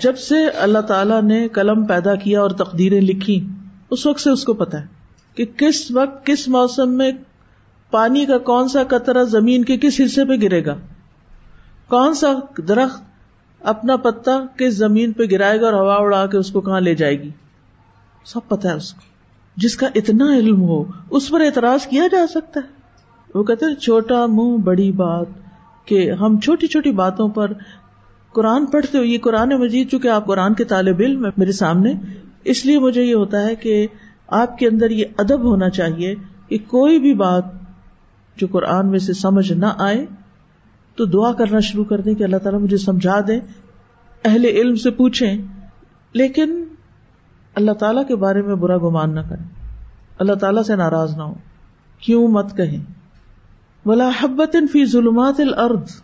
[0.00, 3.48] جب سے اللہ تعالیٰ نے قلم پیدا کیا اور تقدیریں لکھی،
[3.90, 4.86] اس وقت سے اس کو پتا ہے
[5.34, 7.12] کہ کس وقت، کس موسم میں
[7.90, 10.74] پانی کا کون سا قطرہ زمین کے کس حصے پہ گرے گا۔
[11.88, 12.32] کون سا
[12.68, 13.02] درخت
[13.60, 16.94] اپنا پتا کس زمین پہ گرائے گا اور ہوا اڑا کے اس کو کہاں لے
[16.94, 17.30] جائے گی۔
[18.24, 19.00] سب پتا ہے اس کو۔
[19.56, 22.82] جس کا اتنا علم ہو، اس پر اعتراض کیا جا سکتا ہے۔
[23.34, 25.26] وہ کہتے ہیں، چھوٹا منہ، بڑی بات،
[25.84, 27.52] کہ ہم چھوٹی چھوٹی باتوں پر
[28.32, 31.94] قرآن پڑھتے ہو یہ قرآن مجید چونکہ آپ قرآن کے طالب علم میرے سامنے،
[32.44, 33.86] اس لیے مجھے یہ ہوتا ہے کہ
[34.26, 36.14] آپ کے اندر یہ ادب ہونا چاہیے
[36.48, 37.44] کہ کوئی بھی بات
[38.36, 40.06] جو قرآن میں سے سمجھ نہ آئے،
[40.96, 43.40] تو دعا کرنا شروع کر دیں کہ اللہ تعالیٰ مجھے سمجھا دے،
[44.24, 45.42] اہل علم سے پوچھیں۔
[46.12, 46.64] لیکن
[47.54, 49.50] اللہ تعالیٰ کے بارے میں برا گمان نہ کریں۔
[50.18, 51.34] اللہ تعالیٰ سے ناراض نہ ہو
[51.98, 52.92] کیوں مت کہیں۔
[53.86, 56.02] بلا حبت فی ظلمات الارض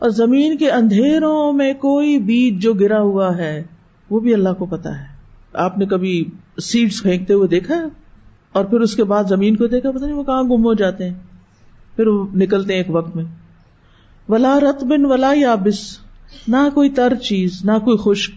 [0.00, 3.62] اور زمین کے اندھیروں میں کوئی بیج جو گرا ہوا ہے،
[4.10, 5.04] وہ بھی اللہ کو پتا ہے۔
[5.52, 6.24] آپ نے کبھی
[6.62, 7.80] سیڈس پھینکتے ہوئے دیکھا ہے؟
[8.52, 11.08] اور پھر اس کے بعد زمین کو دیکھا پتا نہیں وہ کہاں گم ہو جاتے
[11.08, 11.14] ہیں۔
[11.96, 13.24] پھر وہ نکلتے ہیں ایک وقت میں۔
[14.28, 15.98] ولا رت بن ولا یا بس
[16.48, 18.32] نہ کوئی تر چیز، نہ کوئی خشک۔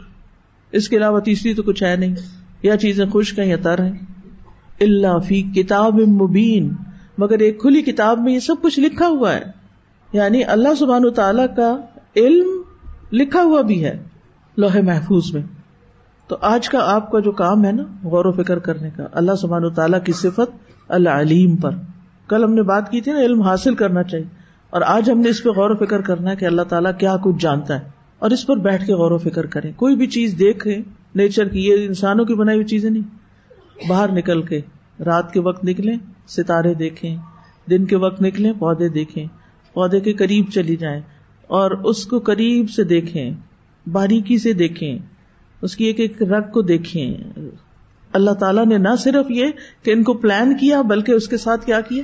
[0.71, 2.15] اس کے علاوہ تیسری تو کچھ ہے نہیں۔
[2.63, 3.99] یا چیزیں خشک ہیں یا تر ہیں۔
[4.79, 6.73] اللہ فی کتاب مبین
[7.17, 9.62] مگر ایک کھلی کتاب میں یہ سب کچھ لکھا ہوا ہے۔
[10.13, 11.77] یعنی اللہ سبحان تعالی کا
[12.15, 12.61] علم
[13.11, 14.03] لکھا ہوا بھی ہے
[14.57, 15.41] لوہے محفوظ میں۔
[16.27, 19.31] تو آج کا آپ کا جو کام ہے نا، غور و فکر کرنے کا، اللہ
[19.35, 20.51] سبحان تعالیٰ کی صفت
[20.89, 21.71] اللہ علیم پر۔
[22.27, 24.25] کل ہم نے بات کی تھی نا، علم حاصل کرنا چاہیے۔
[24.69, 27.15] اور آج ہم نے اس پہ غور و فکر کرنا ہے کہ اللہ تعالیٰ کیا
[27.23, 27.89] کچھ جانتا ہے۔
[28.19, 30.77] اور اس پر بیٹھ کے غور و فکر کریں۔ کوئی بھی چیز دیکھیں،
[31.15, 33.03] نیچر کی، یہ انسانوں کی بنائی ہوئی چیزیں نہیں۔
[33.89, 34.61] باہر نکل کے،
[35.05, 35.97] رات کے وقت نکلیں،
[36.27, 37.17] ستارے دیکھیں،
[37.69, 39.25] دن کے وقت نکلیں، پودے دیکھیں۔
[39.73, 41.01] پودے کے قریب چلی جائیں
[41.47, 43.31] اور اس کو قریب سے دیکھیں،
[43.91, 44.99] باریکی سے دیکھیں،
[45.61, 47.13] اس کی ایک ایک رگ کو دیکھیں۔
[48.13, 49.45] اللہ تعالیٰ نے نہ صرف یہ
[49.83, 52.03] کہ ان کو پلان کیا، بلکہ اس کے ساتھ کیا کیا؟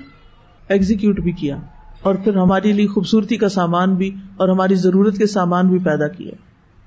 [0.67, 1.57] ایگزیکیوٹ بھی کیا۔
[2.01, 6.07] اور پھر ہمارے لیے خوبصورتی کا سامان بھی اور ہماری ضرورت کے سامان بھی پیدا
[6.07, 6.31] کیا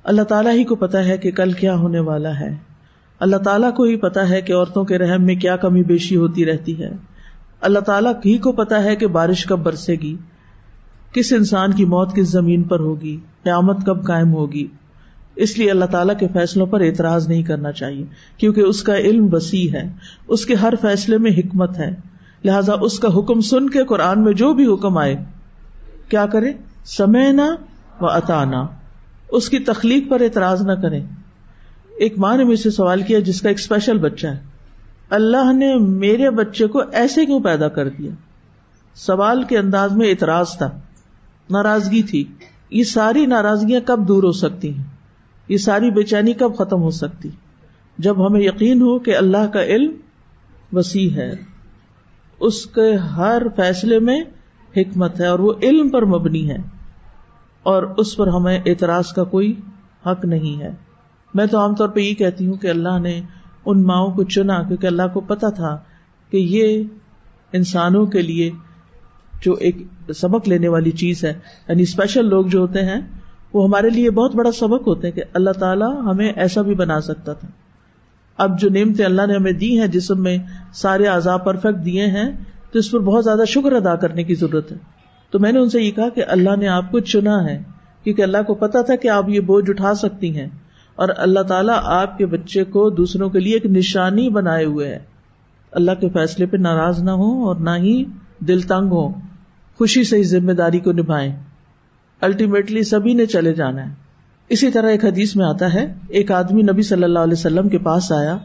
[0.05, 2.57] اللہ تعالیٰ ہی کو پتا ہے کہ کل کیا ہونے والا ہے۔
[3.21, 6.47] اللہ تعالیٰ کو ہی پتا ہے کہ عورتوں کے رحم میں کیا کمی بیشی ہوتی
[6.47, 6.91] رہتی ہے۔
[7.61, 10.17] اللہ تعالیٰ ہی کو پتا ہے کہ بارش کب برسے گی۔
[11.13, 14.67] کس انسان کی موت کس زمین پر ہوگی؟ قیامت کب قائم ہوگی؟
[15.37, 18.05] اس لیے اللہ تعالیٰ کے فیصلوں پر اعتراض نہیں کرنا چاہیے،
[18.37, 19.89] کیونکہ اس کا علم وسیع ہے،
[20.29, 21.97] اس کے ہر فیصلے میں حکمت ہے۔
[22.45, 25.17] لہذا اس کا حکم سن کے قرآن میں جو بھی حکم آئے،
[26.09, 26.53] کیا کرے؟
[26.85, 27.57] سمے نہ
[28.01, 28.67] و اتانا
[29.29, 31.01] اس کی تخلیق پر اعتراض نہ کرے۔
[31.99, 34.39] ایک ماں نے مجھ سے سوال کیا، جس کا ایک اسپیشل بچہ ہے۔
[35.11, 38.11] اللہ نے میرے بچے کو ایسے کیوں پیدا کر دیا؟
[38.95, 40.79] سوال کے انداز میں اعتراض تھا۔
[41.53, 42.25] ناراضگی تھی۔
[42.71, 44.85] یہ ساری ناراضگیاں کب دور ہو سکتی ہیں؟
[45.49, 47.29] یہ ساری بے چینی کب ختم ہو سکتی؟
[47.99, 49.93] جب ہمیں یقین ہو کہ اللہ کا علم
[50.73, 51.33] وسیع ہے۔
[52.41, 54.21] اس کے ہر فیصلے میں
[54.77, 56.57] حکمت ہے اور وہ علم پر مبنی ہے۔
[57.63, 59.61] اور اس پر ہمیں اعتراض کا کوئی
[60.07, 60.71] حق نہیں ہے۔
[61.35, 63.21] میں تو عام طور پہ یہ کہتی ہوں کہ اللہ نے
[63.67, 65.79] ان ماؤں کو چنا کیونکہ اللہ کو پتا تھا
[66.31, 66.83] کہ یہ
[67.53, 68.51] انسانوں کے لیے
[69.43, 69.77] جو ایک
[70.15, 71.35] سبق لینے والی چیز ہے
[71.69, 73.01] یعنی اسپیشل لوگ جو ہوتے ہیں،
[73.55, 77.01] وہ ہمارے لیے بہت بڑا سبق ہوتے ہیں کہ اللہ تعالیٰ ہمیں ایسا بھی بنا
[77.01, 77.49] سکتا تھا۔
[78.37, 80.39] اب جو نعمتیں اللہ نے ہمیں دی ہیں، جسم میں
[80.75, 82.33] سارے آزاد پرفیکٹ دیے ہیں،
[82.73, 84.77] تو اس پر بہت زیادہ شکر ادا کرنے کی ضرورت ہے۔
[85.31, 87.63] تو میں نے ان سے یہ کہا کہ اللہ نے آپ کو چنا ہے،
[88.05, 90.47] کیونکہ اللہ کو پتا تھا کہ آپ یہ بوجھ اٹھا سکتی ہیں۔
[90.97, 94.99] اور اللہ تعالیٰ آپ کے بچے کو دوسروں کے لیے ایک نشانی بنائے ہوئے ہے۔
[95.73, 98.05] اللہ کے فیصلے پہ ناراض نہ ہو اور نہ ہی
[98.39, 99.32] دل تنگ ہو
[99.83, 101.33] خوشی سے ذمہ داری کو نبھائیں۔
[102.21, 103.95] الٹیمیٹلی سبھی نے چلے جانا ہے۔
[104.49, 107.79] اسی طرح ایک حدیث میں آتا ہے، ایک آدمی نبی صلی اللہ علیہ وسلم کے
[107.79, 108.39] پاس آیا،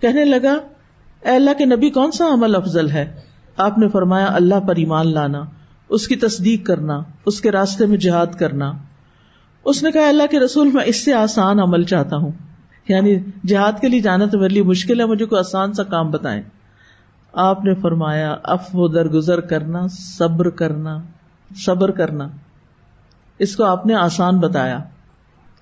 [0.00, 0.54] کہنے لگا،
[1.22, 3.14] اے اللہ کے نبی، کون سا عمل افضل ہے؟
[3.56, 5.40] آپ نے فرمایا، اللہ پر ایمان لانا،
[5.88, 8.72] اس کی تصدیق کرنا، اس کے راستے میں جہاد کرنا۔
[9.64, 12.32] اس نے کہا اللہ کے رسول، میں اس سے آسان عمل چاہتا ہوں۔
[12.88, 13.16] یعنی
[13.46, 16.42] جہاد کے لیے جانا تو میرے لیے مشکل ہے، مجھے کوئی آسان سا کام بتائیں۔
[17.36, 21.02] آپ نے فرمایا اف و درگزر کرنا، صبر کرنا
[21.56, 22.28] صبر کرنا۔
[23.38, 24.76] اس کو آپ نے آسان بتایا۔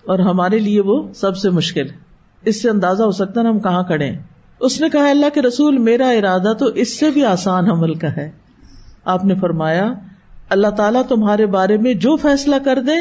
[0.07, 1.97] اور ہمارے لیے وہ سب سے مشکل۔ ہے
[2.45, 4.23] اس سے اندازہ ہو سکتا نا ہم کہاں کھڑے ہیں۔
[4.61, 8.17] اس نے کہا، اللہ کے رسول، میرا ارادہ تو اس سے بھی آسان عمل کا
[8.17, 8.31] ہے۔
[9.05, 9.93] آپ نے فرمایا،
[10.49, 12.97] اللہ تعالیٰ تمہارے بارے میں جو فیصلہ کر دے،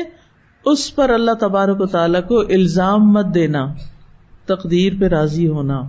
[0.66, 3.74] اس پر اللہ تبارک و تعالیٰ کو الزام مت دینا،
[4.46, 5.82] تقدیر پہ راضی ہونا۔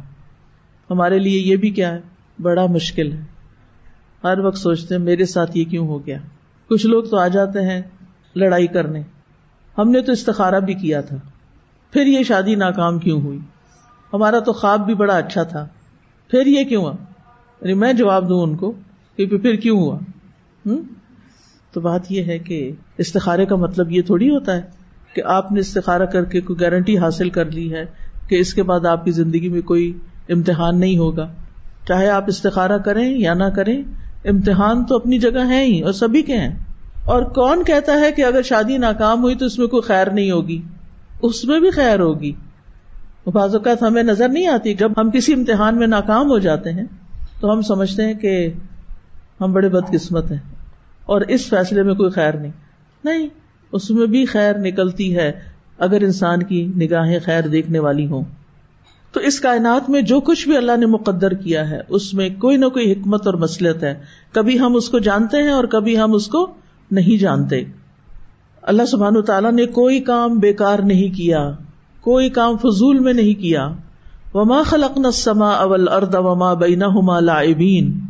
[0.91, 3.23] ہمارے لیے یہ بھی کیا ہے؟ بڑا مشکل ہے۔
[4.25, 6.19] ہر وقت سوچتے ہیں میرے ساتھ یہ کیوں ہو گیا؟
[6.69, 7.83] کچھ لوگ تو آ جاتے ہیں
[8.37, 9.03] لڑائی کرنے۔
[9.79, 11.17] ہم نے تو استخارا بھی کیا تھا۔
[11.93, 13.39] پھر یہ شادی ناکام کیوں ہوئی؟
[14.13, 15.67] ہمارا تو خواب بھی بڑا اچھا تھا۔
[16.31, 16.93] پھر یہ کیوں ہوا؟
[17.61, 18.73] یعنی میں جواب دوں ان کو
[19.17, 19.99] کہ پھر کیوں ہوا؟
[20.67, 20.83] ہوں
[21.73, 24.63] تو بات یہ ہے کہ استخارے کا مطلب یہ تھوڑی ہوتا ہے
[25.15, 27.85] کہ آپ نے استخارا کر کے کوئی گارنٹی حاصل کر لی ہے
[28.29, 31.33] کہ اس کے بعد آپ کی زندگی میں کوئی امتحان نہیں ہوگا۔
[31.89, 33.83] چاہے آپ استخارہ کریں یا نہ کریں،
[34.25, 36.55] امتحان تو اپنی جگہ ہے ہی اور سبھی کے ہیں۔
[37.05, 40.31] اور کون کہتا ہے کہ اگر شادی ناکام ہوئی تو اس میں کوئی خیر نہیں
[40.31, 40.63] ہوگی؟
[41.23, 42.33] اس میں بھی خیر ہوگی۔
[43.27, 46.85] بعض اوقات ہمیں نظر نہیں آتی جب ہم کسی امتحان میں ناکام ہو جاتے ہیں،
[47.41, 48.53] تو ہم سمجھتے ہیں کہ
[49.41, 50.39] ہم بڑے بد قسمت ہیں
[51.07, 52.53] اور اس فیصلے میں کوئی خیر نہیں۔
[53.05, 53.29] نہیں،
[53.73, 55.33] اس میں بھی خیر نکلتی ہے
[55.79, 58.25] اگر انسان کی نگاہیں خیر دیکھنے والی ہوں۔
[59.15, 62.57] تو اس کائنات میں جو کچھ بھی اللہ نے مقدر کیا ہے، اس میں کوئی
[62.57, 64.01] نہ کوئی حکمت اور مسلط ہے۔
[64.33, 66.51] کبھی ہم اس کو جانتے ہیں اور کبھی ہم اس کو
[66.91, 67.65] نہیں جانتے۔
[68.63, 71.53] اللہ سبحان تعالیٰ نے کوئی کام بیکار نہیں کیا،
[72.01, 73.69] کوئی کام فضول میں نہیں کیا۔
[74.35, 78.01] وما خلق سما اول ارد وما بینا ہما لائبین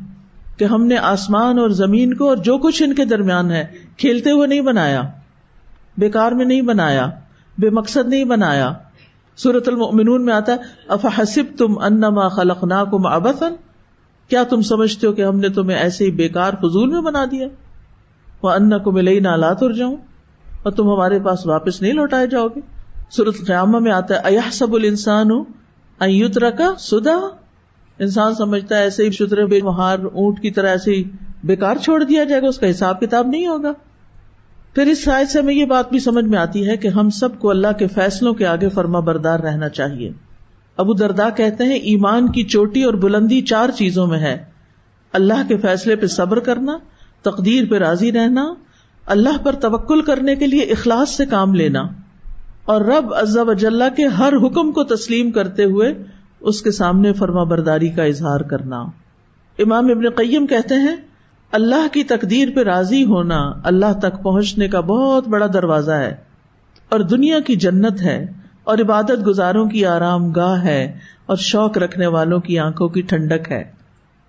[0.57, 4.31] کہ ہم نے آسمان اور زمین کو اور جو کچھ ان کے درمیان ہے، کھیلتے
[4.31, 5.03] ہوئے نہیں بنایا،
[5.99, 7.11] بیکار میں نہیں بنایا،
[7.59, 8.73] بے مقصد نہیں بنایا۔
[9.37, 10.57] سورت المؤمنون میں آتا ہے
[10.89, 13.55] اف حسب تم انما خلق نا کم ابسن
[14.29, 17.49] کیا تم سمجھتے ہو کہ ہم نے تمہیں ایسے ہی بےکار فضول میں بنا دیا؟
[18.43, 19.97] وہ ان کو ملئی نہ لات ار جاؤں
[20.63, 22.61] اور تم ہمارے پاس واپس نہیں لوٹائے جاؤ گے۔
[23.11, 25.45] سورت قیامہ میں آتا ہے ایا سب الانسان ہوں
[26.01, 27.17] ایت رکھا سدا؟
[27.99, 31.05] انسان سمجھتا ہے ایسے ہی شترے بے مہار اونٹ کی طرح ایسے ہی
[31.45, 33.73] بےکار چھوڑ دیا جائے گا، اس کا حساب کتاب نہیں ہوگا۔
[34.75, 37.39] پھر اس شاید سے ہمیں یہ بات بھی سمجھ میں آتی ہے کہ ہم سب
[37.39, 40.13] کو اللہ کے فیصلوں کے آگے فرما بردار رہنا چاہیے۔
[40.77, 44.45] ابو دردا کہتے ہیں، ایمان کی چوٹی اور بلندی چار چیزوں میں ہے۔
[45.13, 46.79] اللہ کے فیصلے پہ صبر کرنا،
[47.23, 48.55] تقدیر پہ راضی رہنا،
[49.07, 51.83] اللہ پر توکل کرنے کے لیے اخلاص سے کام لینا۔
[52.65, 55.95] اور رب عزب اجلّہ کے ہر حکم کو تسلیم کرتے ہوئے
[56.41, 58.77] اس کے سامنے فرما برداری کا اظہار کرنا۔
[59.59, 60.97] امام ابن قیم کہتے ہیں
[61.55, 66.17] اللہ کی تقدیر پہ راضی ہونا اللہ تک پہنچنے کا بہت بڑا دروازہ ہے
[66.89, 68.27] اور دنیا کی جنت ہے
[68.65, 73.53] اور عبادت گزاروں کی آرام گاہ ہے اور شوق رکھنے والوں کی آنکھوں کی ٹھنڈک
[73.53, 73.65] ہے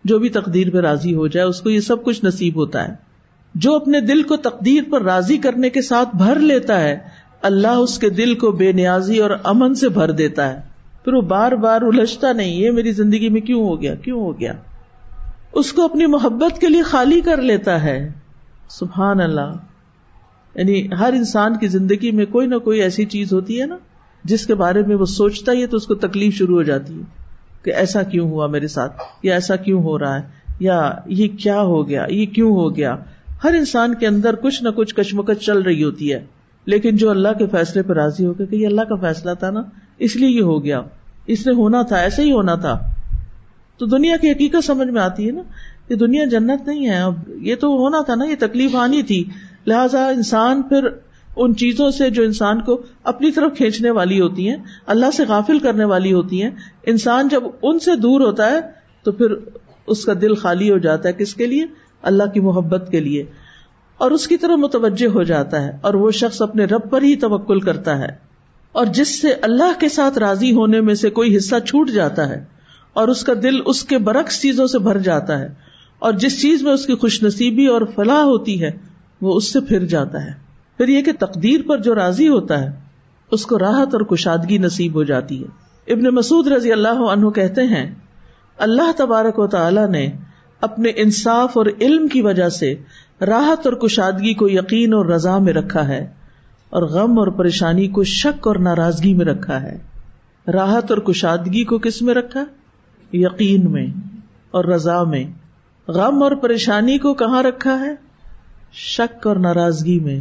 [0.03, 2.93] جو بھی تقدیر پہ راضی ہو جائے اس کو یہ سب کچھ نصیب ہوتا ہے
[3.55, 6.97] جو اپنے دل کو تقدیر پر راضی کرنے کے ساتھ بھر لیتا ہے
[7.41, 10.61] اللہ اس کے دل کو بے نیازی اور امن سے بھر دیتا ہے
[11.03, 14.39] پھر وہ بار بار الجھتا نہیں، یہ میری زندگی میں کیوں ہو گیا؟ کیوں ہو
[14.39, 14.53] گیا؟
[15.55, 18.11] اس کو اپنی محبت کے لیے خالی کر لیتا ہے۔
[18.69, 19.53] سبحان اللہ۔
[20.55, 23.77] یعنی ہر انسان کی زندگی میں کوئی نہ کوئی ایسی چیز ہوتی ہے نا،
[24.23, 26.93] جس کے بارے میں وہ سوچتا ہی ہے تو اس کو تکلیف شروع ہو جاتی
[26.93, 27.03] ہے
[27.63, 30.21] کہ ایسا کیوں ہوا میرے ساتھ، یا ایسا کیوں ہو رہا ہے،
[30.59, 32.95] یا یہ کیا ہو گیا، یہ کیوں ہو گیا۔
[33.43, 36.25] ہر انسان کے اندر کچھ نہ کچھ کشمکش چل رہی ہوتی ہے،
[36.65, 39.49] لیکن جو اللہ کے فیصلے پہ راضی ہو گیا کہ یہ اللہ کا فیصلہ تھا
[39.49, 39.61] نا،
[39.97, 40.81] اس لیے یہ ہو گیا۔
[41.27, 42.94] اس نے ہونا تھا، ایسے ہی ہونا تھا۔
[43.77, 45.41] تو دنیا کی حقیقت سمجھ میں آتی ہے نا
[45.89, 49.23] یہ دنیا جنت نہیں ہے۔ اب یہ تو ہونا تھا نا، یہ تکلیف آنی تھی۔
[49.67, 50.87] لہذا انسان پھر
[51.35, 55.59] ان چیزوں سے جو انسان کو اپنی طرف کھینچنے والی ہوتی ہیں، اللہ سے غافل
[55.59, 56.51] کرنے والی ہوتی ہیں۔
[56.85, 58.59] انسان جب ان سے دور ہوتا ہے
[59.03, 59.27] تو پھر
[59.87, 61.65] اس کا دل خالی ہو جاتا ہے کس کے لیے؟
[62.01, 63.25] اللہ کی محبت کے لیے۔
[63.97, 67.15] اور اس کی طرف متوجہ ہو جاتا ہے اور وہ شخص اپنے رب پر ہی
[67.15, 68.07] توکل کرتا ہے۔
[68.71, 72.54] اور جس سے اللہ کے ساتھ راضی ہونے میں سے کوئی حصہ چھوٹ جاتا ہے۔
[72.95, 75.47] اور اس کا دل اس کے برعکس چیزوں سے بھر جاتا ہے
[75.99, 78.71] اور جس چیز میں اس کی خوش نصیبی اور فلاح ہوتی ہے،
[79.21, 80.31] وہ اس سے پھر جاتا ہے۔
[80.77, 82.71] پھر یہ کہ تقدیر پر جو راضی ہوتا ہے،
[83.31, 85.47] اس کو راحت اور کشادگی نصیب ہو جاتی ہے۔
[85.93, 87.95] ابن مسعود رضی اللہ عنہ کہتے ہیں،
[88.57, 90.11] اللہ تبارک و تعالی نے
[90.61, 92.75] اپنے انصاف اور علم کی وجہ سے
[93.21, 96.07] راحت اور کشادگی کو یقین اور رضا میں رکھا ہے
[96.69, 99.77] اور غم اور پریشانی کو شک اور ناراضگی میں رکھا ہے۔
[100.47, 102.43] راحت اور کشادگی کو کس میں رکھا؟
[103.13, 103.87] یقین میں
[104.51, 105.23] اور رضا میں۔
[105.87, 107.95] غم اور پریشانی کو کہاں رکھا ہے؟
[108.73, 110.19] شک اور ناراضگی میں۔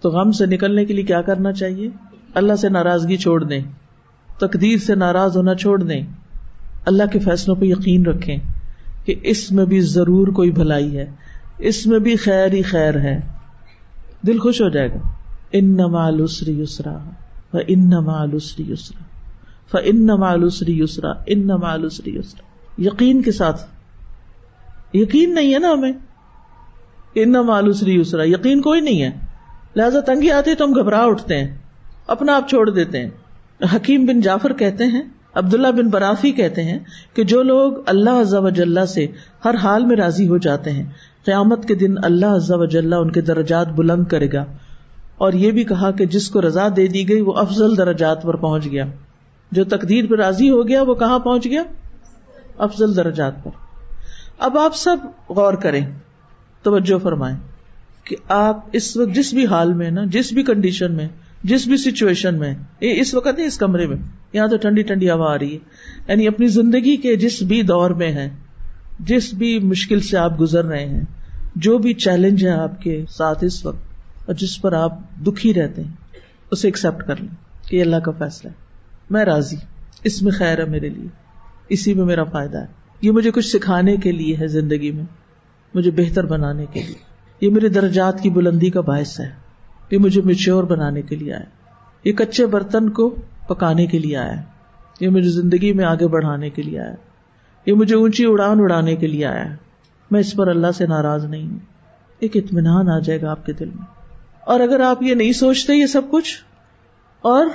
[0.00, 1.88] تو غم سے نکلنے کے لیے کیا کرنا چاہیے؟
[2.34, 3.60] اللہ سے ناراضگی چھوڑ دیں۔
[4.38, 6.02] تقدیر سے ناراض ہونا چھوڑ دیں۔
[6.86, 8.36] اللہ کے فیصلوں پہ یقین رکھیں
[9.04, 11.06] کہ اس میں بھی ضرور کوئی بھلائی ہے۔
[11.58, 13.20] اس میں بھی خیر ہی خیر ہے۔
[14.26, 15.12] دل خوش ہو جائے گا۔
[15.52, 16.98] ان نمالسری یسرا۔
[17.66, 19.13] ان نمالسری یسرا۔
[19.72, 22.42] ان نمالسری یسرا ان نمالسری یسرا
[22.78, 23.66] یقین کے ساتھ۔
[24.94, 25.92] یقین نہیں ہے نا ہمیں۔
[27.14, 29.10] ان نمالسری یسرا یقین کوئی نہیں ہے۔
[29.76, 31.58] لہذا تنگی آتی تو ہم گھبرا اٹھتے ہیں۔
[32.06, 33.10] اپنا آپ چھوڑ دیتے ہیں۔
[33.76, 35.02] حکیم بن جعفر کہتے ہیں،
[35.34, 36.78] عبداللہ بن برافی کہتے ہیں
[37.14, 39.06] کہ جو لوگ اللہ عزب اجلّہ سے
[39.44, 40.84] ہر حال میں راضی ہو جاتے ہیں،
[41.24, 44.44] قیامت کے دن اللہ عزب اجلّہ ان کے درجات بلند کرے گا۔
[45.16, 48.36] اور یہ بھی کہا کہ جس کو رضا دے دی گئی وہ افضل درجات پر
[48.36, 48.84] پہنچ گیا۔
[49.54, 51.62] جو تقدیر پہ راضی ہو گیا وہ کہاں پہنچ گیا؟
[52.58, 53.50] افضل درجات پر۔
[54.38, 54.96] اب آپ سب
[55.28, 55.86] غور کریں،
[56.62, 57.36] توجہ فرمائیں
[58.04, 61.08] کہ آپ اس وقت جس بھی حال میں نا، جس بھی کنڈیشن میں،
[61.44, 63.96] جس بھی سچویشن میں اس وقت نہیں، اس کمرے میں،
[64.32, 65.58] یہاں تو ٹھنڈی ٹھنڈی ہوا آ رہی ہے۔
[66.08, 68.30] یعنی اپنی زندگی کے جس بھی دور میں ہے
[69.00, 71.02] جس بھی مشکل سے آپ گزر رہے ہیں،
[71.56, 73.82] جو بھی چیلنج ہے آپ کے ساتھ اس وقت،
[74.26, 75.92] اور جس پر آپ دکھی رہتے ہیں،
[76.50, 77.34] اسے ایکسپٹ کر لیں
[77.68, 78.63] کہ اللہ کا فیصلہ ہے۔
[79.14, 79.56] میں راضی،
[80.04, 81.08] اس میں خیر ہے میرے لیے،
[81.68, 82.66] اسی میں میرا فائدہ ہے۔
[83.02, 85.04] یہ مجھے کچھ سکھانے کے لیے ہے زندگی میں،
[85.74, 87.00] مجھے بہتر بنانے کے لیے۔
[87.40, 89.44] یہ میرے درجات کی بلندی کا باعث ہے۔
[89.90, 91.44] یہ مجھے میچور بنانے کے لیے آیا
[92.04, 93.14] یہ کچے برتن کو
[93.48, 94.36] پکانے کے لیے آیا
[95.00, 96.94] یہ مجھے زندگی میں آگے بڑھانے کے لیے آیا
[97.66, 99.46] یہ مجھے اونچی اڑان اڑانے کے لیے آیا
[100.10, 101.58] میں اس پر اللہ سے ناراض نہیں ہوں۔
[102.18, 103.86] ایک اطمینان آ جائے گا آپ کے دل میں۔
[104.46, 106.32] اور اگر آپ یہ نہیں سوچتے یہ سب کچھ،
[107.20, 107.46] اور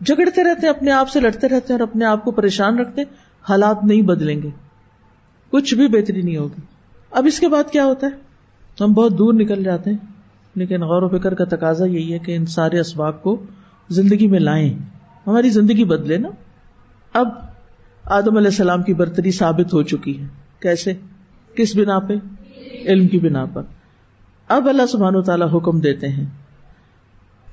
[0.00, 3.02] جگڑتے رہتے ہیں، اپنے آپ سے لڑتے رہتے ہیں اور اپنے آپ کو پریشان رکھتے
[3.48, 4.50] حالات نہیں بدلیں گے۔
[5.50, 6.60] کچھ بھی بہتری نہیں ہوگی۔
[7.10, 8.28] اب اس کے بعد کیا ہوتا ہے؟
[8.84, 9.96] ہم بہت دور نکل جاتے ہیں،
[10.54, 13.42] لیکن غور و فکر کا تقاضا یہی ہے کہ ان سارے اسباب کو
[13.88, 14.78] زندگی میں لائیں۔
[15.26, 16.28] ہماری زندگی بدلے نا۔
[17.12, 17.28] اب
[18.04, 20.26] آدم علیہ السلام کی برتری ثابت ہو چکی ہے۔
[20.60, 20.92] کیسے؟
[21.56, 22.14] کس بنا پہ؟
[22.84, 23.62] علم کی بنا پر۔
[24.48, 26.26] اب اللہ سبحان و تعالیٰ حکم دیتے ہیں۔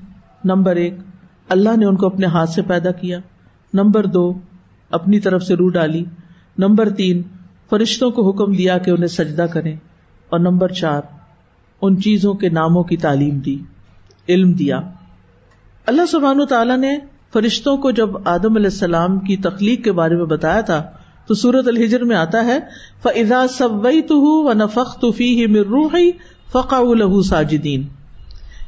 [0.45, 0.95] نمبر ایک،
[1.49, 3.19] اللہ نے ان کو اپنے ہاتھ سے پیدا کیا۔
[3.75, 4.39] نمبر دو،
[4.91, 6.05] اپنی طرف سے روح ڈالی۔
[6.59, 7.23] نمبر تین،
[7.71, 9.77] فرشتوں کو حکم دیا کہ انہیں سجدہ کریں۔
[10.29, 11.01] اور نمبر چار،
[11.83, 13.59] ان چیزوں کے ناموں کی تعلیم دی،
[14.29, 14.81] علم دیا۔
[15.87, 16.99] اللہ سبحان تعالیٰ نے
[17.33, 20.83] فرشتوں کو جب آدم علیہ السلام کی تخلیق کے بارے میں بتایا تھا،
[21.27, 22.59] تو سورت الحجر میں آتا ہے
[23.03, 26.11] فضا سوئی تو ہوں نفق توفی ہی روحی
[26.53, 27.85] فقا لہو ساجدین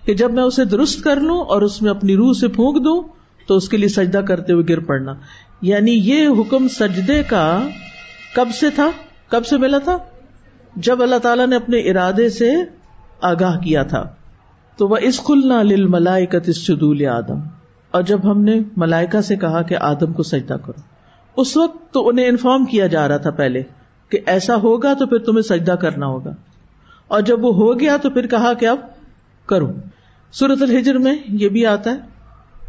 [0.05, 3.03] کہ جب میں اسے درست کر لوں اور اس میں اپنی روح سے پھونک دوں،
[3.47, 5.14] تو اس کے لیے سجدہ کرتے ہوئے گر پڑنا۔
[5.61, 7.68] یعنی یہ حکم سجدے کا
[8.34, 8.90] کب سے تھا؟
[9.28, 9.98] کب سے ملا تھا؟
[10.76, 12.52] جب اللہ تعالیٰ نے اپنے ارادے سے
[13.20, 14.14] آگاہ کیا تھا۔
[14.76, 17.40] تو وہ اس کلنا لل ملائکت شدول آدم
[17.90, 20.80] اور جب ہم نے ملائکا سے کہا کہ آدم کو سجدہ کرو۔
[21.36, 23.62] اس وقت تو انہیں انفارم کیا جا رہا تھا پہلے
[24.09, 26.30] کہ ایسا ہوگا تو پھر تمہیں سجدہ کرنا ہوگا۔
[27.09, 28.78] اور جب وہ ہو گیا تو پھر کہا کہ اب
[29.46, 29.72] کرو۔
[30.32, 32.13] سورت الحجر میں یہ بھی آتا ہے۔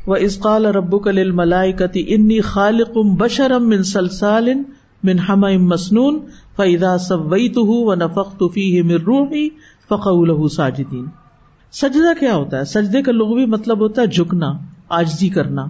[0.08, 4.50] وہ اسقال ربو کل ملائی انی خالق بشرم من سلسال
[5.04, 6.20] من ہم مسنون
[6.56, 9.50] فیدا سوئی تو و نفق توفی مر روحی
[9.90, 10.08] فق
[10.54, 11.06] ساجدین
[11.72, 14.54] سجدہ کیا ہوتا ہے؟ سجدے کا لغوی مطلب ہوتا ہے جھکنا،
[14.90, 15.66] آجزی کرنا۔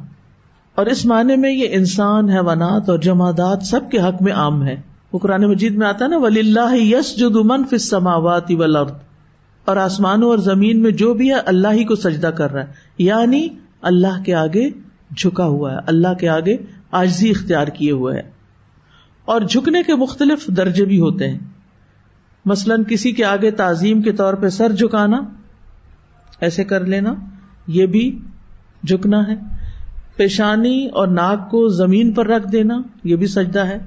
[0.76, 4.82] اور اس معنی میں یہ انسان، حیوانات اور جمادات سب کے حق میں عام ہے۔
[5.14, 8.92] وہ قرآن مجید میں آتا ہے نا ولی اللہ یس جو من فس سماوات ولرد
[9.66, 12.74] اور آسمانوں اور زمین میں جو بھی ہے، اللہ ہی کو سجدہ کر رہا ہے۔
[12.98, 13.48] یعنی
[13.86, 14.70] اللہ کے آگے
[15.18, 16.58] جھکا ہوا ہے، اللہ کے آگے
[16.92, 18.32] آجزی اختیار کیے ہوئے ہے۔
[19.26, 21.40] اور جھکنے کے مختلف درجے بھی ہوتے ہیں۔
[22.46, 25.18] مثلاً کسی کے آگے تعظیم کے طور پہ سر جھکانا،
[26.40, 27.14] ایسے کر لینا،
[27.68, 28.20] یہ بھی
[28.88, 29.36] جھکنا ہے۔
[30.16, 33.78] پیشانی اور ناک کو زمین پر رکھ دینا، یہ بھی سجدہ ہے۔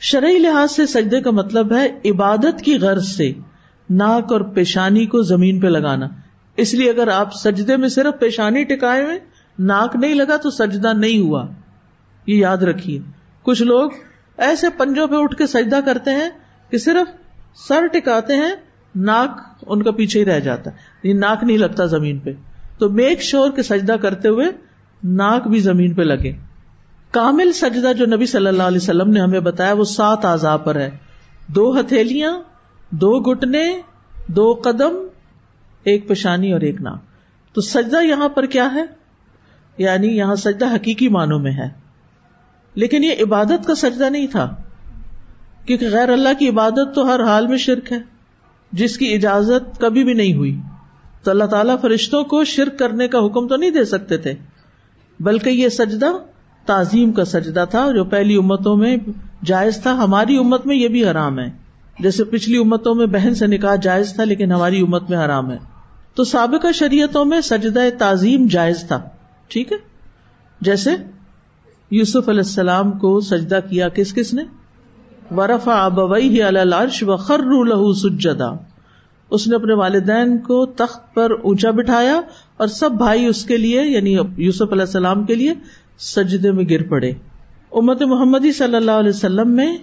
[0.00, 3.32] شرعی لحاظ سے سجدے کا مطلب ہے عبادت کی غرض سے
[3.90, 6.08] ناک اور پیشانی کو زمین پہ لگانا۔
[6.58, 9.18] اس لیے اگر آپ سجدے میں صرف پیشانی ٹکائے ہوئے،
[9.58, 11.46] ناک نہیں لگا تو سجدہ نہیں ہوا۔
[12.26, 13.00] یہ یاد رکھیے۔
[13.42, 13.90] کچھ لوگ
[14.36, 16.30] ایسے پنجوں پہ اٹھ کے سجدہ کرتے ہیں
[16.70, 17.16] کہ صرف
[17.68, 18.50] سر ٹکاتے ہیں،
[18.96, 22.30] ناک ان کا پیچھے ہی رہ جاتا ہے۔ یہ ناک نہیں لگتا زمین پہ۔
[22.78, 24.46] تو میک شور کے سجدہ کرتے ہوئے
[25.04, 26.32] ناک بھی زمین پہ لگے۔
[27.10, 30.76] کامل سجدہ جو نبی صلی اللہ علیہ وسلم نے ہمیں بتایا، وہ سات آزا پر
[30.76, 30.90] ہے۔
[31.46, 32.38] دو ہتھیلیاں،
[32.90, 33.80] دو گٹنے
[34.26, 35.07] دو قدم
[35.84, 37.02] ایک پشانی اور ایک ناک۔
[37.54, 38.84] تو سجدہ یہاں پر کیا ہے؟
[39.78, 41.68] یعنی یہاں سجدہ حقیقی معنوں میں ہے۔
[42.74, 44.56] لیکن یہ عبادت کا سجدہ نہیں تھا۔
[45.66, 47.98] کیونکہ غیر اللہ کی عبادت تو ہر حال میں شرک ہے۔
[48.72, 50.60] جس کی اجازت کبھی بھی نہیں ہوئی۔
[51.22, 54.34] تو اللہ تعالیٰ فرشتوں کو شرک کرنے کا حکم تو نہیں دے سکتے تھے۔
[55.20, 56.06] بلکہ یہ سجدہ
[56.66, 58.96] تعظیم کا سجدہ تھا جو پہلی امتوں میں
[59.44, 61.67] جائز تھا۔ ہماری امت میں یہ بھی حرام ہے۔
[62.00, 65.58] جیسے پچھلی امتوں میں بہن سے نکاح جائز تھا لیکن ہماری امت میں حرام ہے۔
[66.14, 69.08] تو سابقہ شریعتوں میں سجدہ تعظیم جائز تھا۔
[69.48, 69.76] ٹھیک ہے؟
[70.60, 70.90] جیسے
[71.90, 74.42] یوسف علیہ السلام کو سجدہ کیا کس کس نے؟
[75.36, 78.50] ورفا ابوئی الرش و خر لہو سجدا۔
[79.30, 82.20] اس نے اپنے والدین کو تخت پر اونچا بٹھایا
[82.56, 85.54] اور سب بھائی اس کے لیے یعنی یوسف علیہ السلام کے لیے
[85.98, 87.12] سجدے میں گر پڑے۔
[87.72, 89.76] امت محمدی صلی اللہ علیہ وسلم میں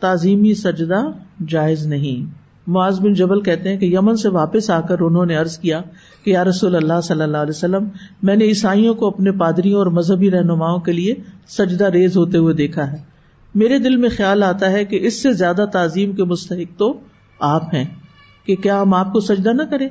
[0.00, 1.00] تعظیمی سجدہ
[1.48, 5.38] جائز نہیں۔ معاذ بن جبل کہتے ہیں کہ یمن سے واپس آ کر انہوں نے
[5.38, 5.82] ارض کیا
[6.24, 7.88] کہ یا رسول اللہ صلی اللہ علیہ وسلم،
[8.22, 11.14] میں نے عیسائیوں کو اپنے پادریوں اور مذہبی رہنماؤں کے لیے
[11.48, 12.96] سجدہ ریز ہوتے ہوئے دیکھا ہے۔
[13.54, 17.00] میرے دل میں خیال آتا ہے کہ اس سے زیادہ تعظیم کے مستحق تو
[17.40, 17.84] آپ ہیں
[18.46, 19.88] کہ کیا ہم آپ کو سجدہ نہ کریں؟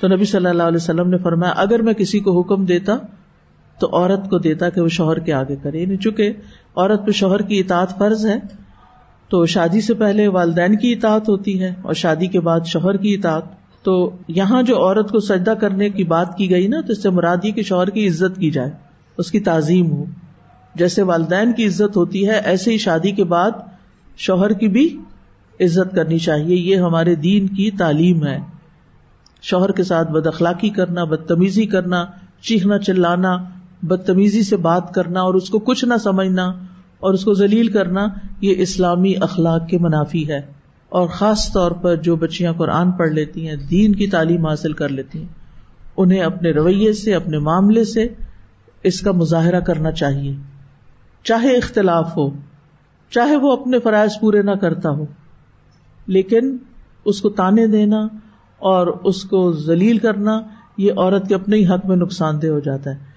[0.00, 2.96] تو نبی صلی اللہ علیہ وسلم نے فرمایا، اگر میں کسی کو حکم دیتا
[3.80, 6.32] تو عورت کو دیتا کہ وہ شوہر کے آگے کرے۔ یعنی چونکہ
[6.76, 8.67] عورت پہ شوہر کی اطاعت فرض ہے
[9.28, 13.14] تو شادی سے پہلے والدین کی اطاعت ہوتی ہے اور شادی کے بعد شوہر کی
[13.14, 13.42] اطاعت۔
[13.82, 17.10] تو یہاں جو عورت کو سجدہ کرنے کی بات کی گئی نا، تو اس سے
[17.10, 18.70] مرادی کہ شوہر کی عزت کی جائے،
[19.18, 20.04] اس کی تعظیم ہو۔
[20.74, 23.50] جیسے والدین کی عزت ہوتی ہے، ایسے ہی شادی کے بعد
[24.16, 25.00] شوہر کی بھی
[25.60, 28.38] عزت کرنی چاہیے۔ یہ ہمارے دین کی تعلیم ہے۔
[29.42, 32.04] شوہر کے ساتھ بد اخلاقی کرنا، بدتمیزی کرنا،
[32.42, 33.36] چیخنا، چلانا،
[33.82, 36.52] بدتمیزی سے بات کرنا اور اس کو کچھ نہ سمجھنا
[37.00, 38.06] اور اس کو ذلیل کرنا
[38.40, 43.48] یہ اسلامی اخلاق کے منافی ہے۔ اور خاص طور پر جو بچیاں قرآن پڑھ لیتی
[43.48, 45.26] ہیں، دین کی تعلیم حاصل کر لیتی ہیں،
[45.96, 48.08] انہیں اپنے رویے سے، اپنے معاملے سے
[48.82, 50.36] اس کا مظاہرہ کرنا چاہیے۔
[51.22, 52.30] چاہے اختلاف ہو،
[53.10, 55.04] چاہے وہ اپنے فرائض پورے نہ کرتا ہو،
[56.06, 56.56] لیکن
[57.04, 58.00] اس کو تانے دینا
[58.58, 60.40] اور اس کو ذلیل کرنا،
[60.78, 63.07] یہ عورت کے اپنے ہی حق میں نقصان دہ ہو جاتا ہے۔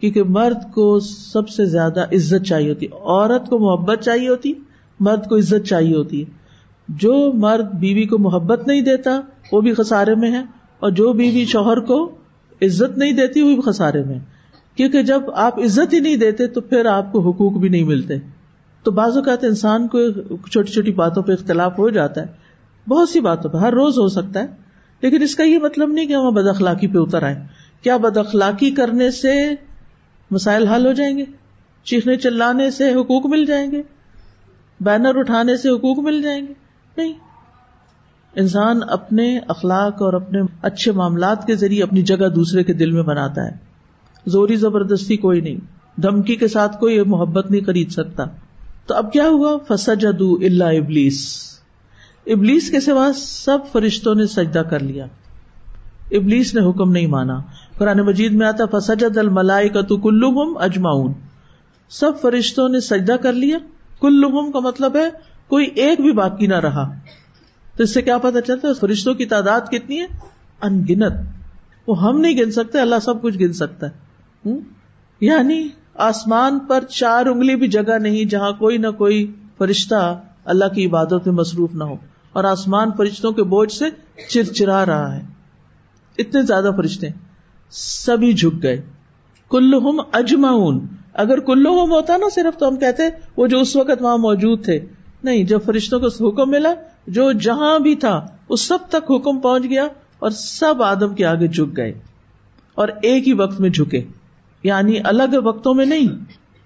[0.00, 4.52] کیونکہ مرد کو سب سے زیادہ عزت چاہیے ہوتی عورت کو محبت چاہیے ہوتی،
[5.00, 6.30] مرد کو عزت چاہیے ہوتی ہے۔
[6.88, 9.20] جو مرد بیوی کو محبت نہیں دیتا،
[9.52, 10.40] وہ بھی خسارے میں ہے،
[10.80, 12.10] اور جو بیوی شوہر کو
[12.62, 14.18] عزت نہیں دیتی، وہ بھی خسارے میں
[14.74, 18.14] کیونکہ جب آپ عزت ہی نہیں دیتے، تو پھر آپ کو حقوق بھی نہیں ملتے۔
[18.82, 19.98] تو بعض اوقات انسان کو
[20.48, 22.26] چھوٹی چھوٹی باتوں پہ اختلاف ہو جاتا ہے۔
[22.88, 24.46] بہت سی باتوں پہ، ہر روز ہو سکتا ہے۔
[25.00, 27.42] لیکن اس کا یہ مطلب نہیں کہ ہم بد اخلاقی پہ اتر آئے
[27.82, 29.34] کیا بد اخلاقی کرنے سے
[30.30, 31.24] مسائل حل ہو جائیں گے۔
[31.84, 33.82] چیخنے چلانے سے حقوق مل جائیں گے۔
[34.80, 36.52] بینر اٹھانے سے حقوق مل جائیں گے۔
[36.96, 37.12] نہیں۔
[38.34, 43.02] انسان اپنے اخلاق اور اپنے اچھے معاملات کے ذریعے اپنی جگہ دوسرے کے دل میں
[43.02, 43.50] بناتا ہے۔
[44.26, 45.56] زوری زبردستی کوئی نہیں۔
[46.00, 48.24] دھمکی کے ساتھ کوئی محبت نہیں خرید سکتا۔
[48.86, 51.46] تو اب کیا ہوا؟ فسا جدو اللہ ابلیس۔
[52.26, 55.06] ابلیس کے سوا سب فرشتوں نے سجدہ کر لیا۔
[56.10, 57.40] ابلیس نے حکم نہیں مانا۔
[57.80, 61.12] قرآن مجید میں آتا فسجد الملائی کا تو کلوم اجماؤن
[61.90, 63.58] سب فرشتوں نے سجدہ کر لیا۔
[64.00, 65.10] کلوم کا مطلب ہے
[65.48, 66.92] کوئی ایک بھی باقی نہ رہا۔
[67.76, 70.06] تو اس سے کیا پتا چلتا ہے فرشتوں کی تعداد کتنی ہے؟
[70.62, 71.12] ان گنت
[71.86, 74.50] وہ ہم نہیں گن سکتے، اللہ سب کچھ گن سکتا ہے۔
[75.20, 80.86] یعنی آسمان پر چار انگلی بھی جگہ نہیں جہاں کوئی نہ کوئی فرشتہ اللہ کی
[80.86, 81.96] عبادت میں مصروف نہ ہو۔
[82.32, 83.84] اور آسمان فرشتوں کے بوجھ سے
[84.28, 85.22] چرچرا رہا ہے۔
[86.18, 87.08] اتنے زیادہ فرشتے
[87.70, 88.82] سبھی جھک گئے۔
[89.50, 93.02] کلہم اجمعون۔ اگر کلہم ہوتا نا صرف تو ہم کہتے
[93.36, 94.80] وہ جو اس وقت وہاں موجود تھے۔
[95.22, 96.74] نہیں، جب فرشتوں کو حکم ملا،
[97.06, 99.84] جو جہاں بھی تھا، اس سب تک حکم پہنچ گیا
[100.18, 101.92] اور سب آدم کے آگے جھک گئے۔
[102.74, 104.04] اور ایک ہی وقت میں جھکے۔
[104.62, 106.08] یعنی الگ وقتوں میں نہیں،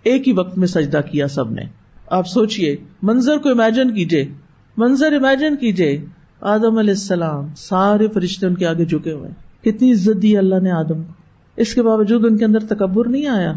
[0.03, 1.63] ایک ہی وقت میں سجدہ کیا سب نے۔
[2.07, 4.29] آپ سوچئے، منظر کو امیجن کیجیے۔
[4.77, 6.05] منظر امیجن کیجیے۔
[6.41, 10.71] آدم علیہ السلام، سارے فرشتے ان کے آگے جھکے ہوئے۔ کتنی عزت دی اللہ نے
[10.71, 11.12] آدم کو۔
[11.57, 13.53] اس کے باوجود ان کے اندر تکبر نہیں آیا۔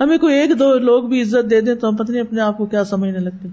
[0.00, 2.66] ہمیں کوئی ایک دو لوگ بھی عزت دے دیں تو ہم پتہ اپنے آپ کو
[2.66, 3.48] کیا سمجھنے لگتے۔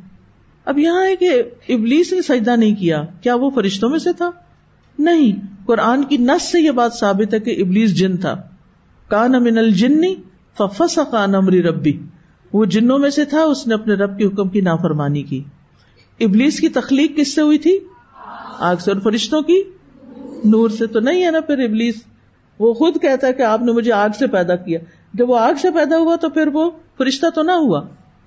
[0.66, 4.32] اب یہاں ہے کہ ابلیس نے سجدہ نہیں کیا۔ کیا وہ فرشتوں میں سے تھا؟
[5.00, 5.32] نہیں۔
[5.66, 8.42] قرآن کی نس سے یہ بات ثابت ہے کہ ابلیس جن تھا۔
[9.08, 10.16] کان امن الجنی
[10.58, 12.00] ففس کان امری ربی۔
[12.54, 15.44] وہ جنوں میں سے تھا، اس نے اپنے رب کے حکم کی نافرمانی کی۔
[16.20, 17.80] ابلیس کی تخلیق کس سے ہوئی تھی؟
[18.60, 19.62] آگ سے اور فرشتوں کی؟
[20.44, 22.04] نور سے تو نہیں ہے نا پھر ابلیس؟
[22.60, 24.80] وہ خود کہتا ہے کہ آپ نے مجھے آگ سے پیدا کیا۔
[25.14, 27.82] جب وہ آگ سے پیدا ہوا تو پھر وہ فرشتہ تو نہ ہوا۔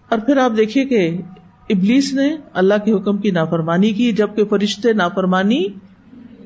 [0.08, 1.18] اور پھر آپ دیکھیے کہ
[1.70, 5.64] ابلیس نے اللہ کے حکم کی نافرمانی کی، جبکہ فرشتے نافرمانی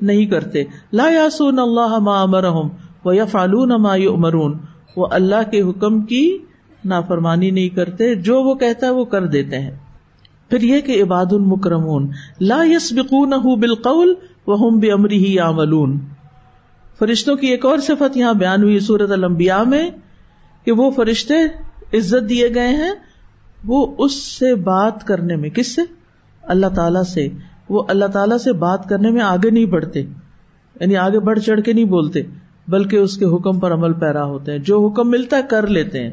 [0.01, 0.63] نہیں کرتے۔
[0.93, 2.69] لا یاسون اللہ ما امرہم
[3.05, 4.57] وہ یا فالون ما یؤمرون۔
[4.95, 6.37] وہ اللہ کے حکم کی
[6.85, 9.71] نافرمانی نہیں کرتے، جو وہ کہتا ہے وہ کر دیتے ہیں۔
[10.49, 12.11] پھر یہ کہ عباد المکرمون،
[12.41, 14.13] لا يسبقونه بالقول
[14.47, 15.99] وهم بامره يعملون۔
[16.99, 19.89] فرشتوں کی ایک اور صفت یہاں بیان ہوئی سورت الانبیاء میں
[20.65, 21.33] کہ وہ فرشتے
[21.93, 22.91] عزت دیے گئے ہیں۔
[23.65, 25.81] وہ اس سے بات کرنے میں، کس سے؟
[26.41, 27.27] اللہ تعالی سے۔
[27.69, 29.99] وہ اللہ تعالیٰ سے بات کرنے میں آگے نہیں بڑھتے۔
[30.79, 32.21] یعنی آگے بڑھ چڑھ کے نہیں بولتے،
[32.67, 36.03] بلکہ اس کے حکم پر عمل پیرا ہوتے ہیں۔ جو حکم ملتا ہے، کر لیتے
[36.03, 36.11] ہیں۔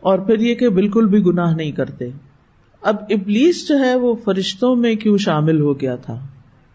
[0.00, 2.10] اور پھر یہ کہ بالکل بھی گناہ نہیں کرتے۔
[2.82, 6.26] اب ابلیس جو ہے، وہ فرشتوں میں کیوں شامل ہو گیا تھا؟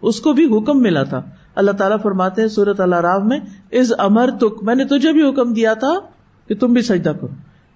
[0.04, 1.22] اس کو بھی حکم ملا تھا۔
[1.56, 3.40] اللہ تعالیٰ فرماتے ہیں سورت اللہ راو میں
[3.72, 6.00] از امر تک میں نے تجھے بھی حکم دیا تھا
[6.48, 7.28] کہ تم بھی سجدہ کرو۔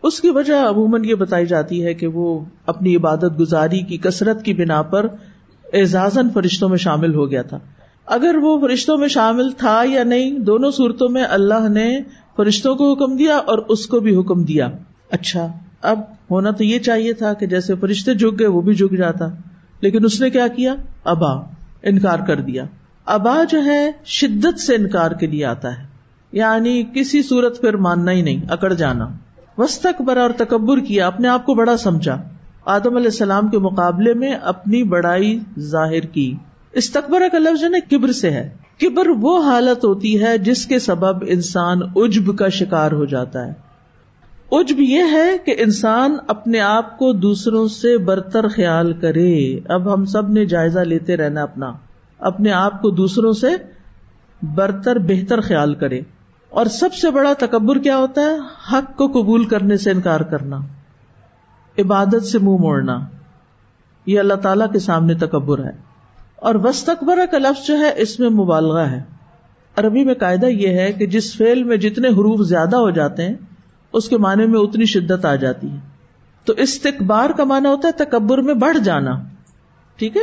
[0.03, 4.43] اس کی وجہ عموماً یہ بتائی جاتی ہے کہ وہ اپنی عبادت گزاری کی کثرت
[4.43, 5.07] کی بنا پر
[5.73, 7.59] اعزازن فرشتوں میں شامل ہو گیا تھا۔
[8.05, 11.99] اگر وہ فرشتوں میں شامل تھا یا نہیں، دونوں صورتوں میں اللہ نے
[12.35, 14.69] فرشتوں کو حکم دیا اور اس کو بھی حکم دیا۔
[15.11, 15.51] اچھا
[15.81, 15.99] اب
[16.31, 19.25] ہونا تو یہ چاہیے تھا کہ جیسے فرشتے جھک گئے، وہ بھی جھک جاتا۔
[19.81, 22.65] لیکن اس نے کیا کیا؟ ابا انکار کر دیا۔
[23.05, 25.87] ابا جو ہے، شدت سے انکار کے لیے آتا ہے۔
[26.31, 29.09] یعنی کسی صورت پھر ماننا ہی نہیں، اکڑ جانا۔
[29.57, 32.21] وسط برا اور تکبر کیا، اپنے آپ کو بڑا سمجھا۔
[32.65, 36.35] آدم علیہ السلام کے مقابلے میں اپنی بڑائی ظاہر کی۔
[36.73, 38.49] استقبر کا لفظ نا، کبر سے ہے۔
[38.79, 43.66] کبر وہ حالت ہوتی ہے جس کے سبب انسان اجب کا شکار ہو جاتا ہے۔
[44.51, 50.05] اجب یہ ہے کہ انسان اپنے آپ کو دوسروں سے برتر خیال کرے۔ اب ہم
[50.05, 51.73] سب نے جائزہ لیتے رہنا اپنا۔
[52.19, 53.47] اپنے آپ کو دوسروں سے
[54.41, 56.01] برتر، بہتر خیال کرے۔
[56.49, 58.37] اور سب سے بڑا تکبر کیا ہوتا ہے؟
[58.71, 60.57] حق کو قبول کرنے سے انکار کرنا۔
[61.79, 62.99] عبادت سے منہ موڑنا۔
[64.05, 65.71] یہ اللہ تعالی کے سامنے تکبر ہے۔
[66.35, 69.03] اور وسطبرہ کا لفظ جو ہے، اس میں مبالغہ ہے۔
[69.75, 73.35] عربی میں قاعدہ یہ ہے کہ جس فیل میں جتنے حروف زیادہ ہو جاتے ہیں
[73.93, 75.77] اس کے معنی میں اتنی شدت آ جاتی ہے۔
[76.45, 79.23] تو استقبار کا معنی ہوتا ہے تکبر میں بڑھ جانا۔
[79.95, 80.21] ٹھیک ہے؟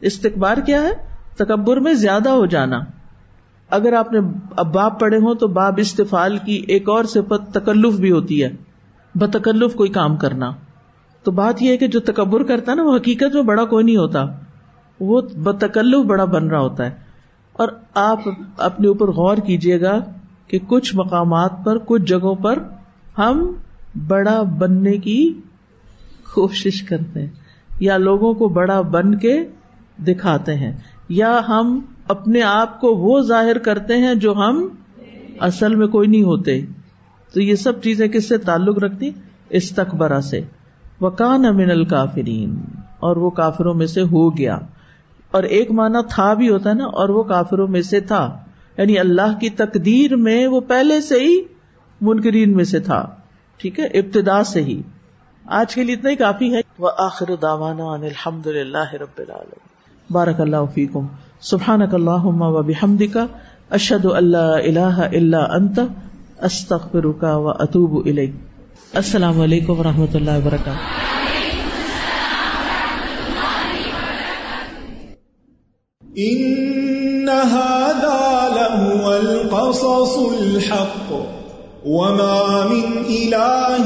[0.00, 0.90] استقبار کیا ہے؟
[1.36, 2.80] تکبر میں زیادہ ہو جانا۔
[3.70, 4.18] اگر آپ نے
[4.56, 8.52] اب پڑھے ہوں تو باب استفال کی ایک اور صفت تکلف بھی ہوتی ہے۔
[9.14, 10.52] بتکلف کوئی کام کرنا۔
[11.22, 13.84] تو بات یہ ہے کہ جو تکبر کرتا ہے نا، وہ حقیقت میں بڑا کوئی
[13.84, 14.24] نہیں ہوتا۔
[15.00, 16.90] وہ بتکلف بڑا بن رہا ہوتا ہے۔
[17.52, 18.20] اور آپ
[18.56, 19.98] اپنے اوپر غور کیجیے گا
[20.46, 22.58] کہ کچھ مقامات پر، کچھ جگہوں پر
[23.18, 23.52] ہم
[24.06, 25.32] بڑا بننے کی
[26.34, 27.30] کوشش کرتے ہیں،
[27.80, 29.44] یا لوگوں کو بڑا بن کے
[29.98, 30.72] دکھاتے ہیں،
[31.08, 34.68] یا ہم اپنے آپ کو وہ ظاہر کرتے ہیں جو ہم
[35.40, 36.60] اصل میں کوئی نہیں ہوتے۔
[37.34, 39.10] تو یہ سب چیزیں کس سے تعلق رکھتی؟
[39.50, 40.40] استقبرا سے۔
[41.00, 42.56] وکان امن الکافرین،
[43.00, 44.58] اور وہ کافروں میں سے ہو گیا۔
[45.30, 48.38] اور ایک معنی تھا بھی ہوتا ہے نا، اور وہ کافروں میں سے تھا۔
[48.78, 51.53] یعنی اللہ کی تقدیر میں وہ پہلے سے ہی
[52.04, 53.06] منکرین میں سے تھا۔
[53.56, 54.82] ٹھیک ہے؟ ابتدا سے ہی۔
[55.46, 59.58] آج کے لیے اتنا ہی کافی ہے۔ وہ آخر داوانا الحمد للہ رب العالم
[60.10, 61.06] بارک اللہ فیکم۔
[61.40, 63.26] سبحان اللہ و بحمد کا
[63.70, 65.80] اشد اللہ اللہ اللہ انت۔
[66.42, 68.08] استخر کا و اطوب
[68.94, 71.04] السلام علیکم و رحمۃ اللہ وبرکاتہ۔
[76.18, 81.33] إن هذا لهو القصص الحق۔
[81.84, 83.84] وما من إله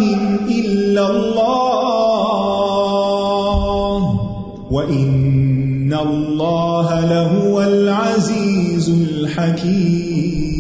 [0.49, 2.29] إلا الله
[4.71, 10.58] وإن الله لهو العزيز الحكيم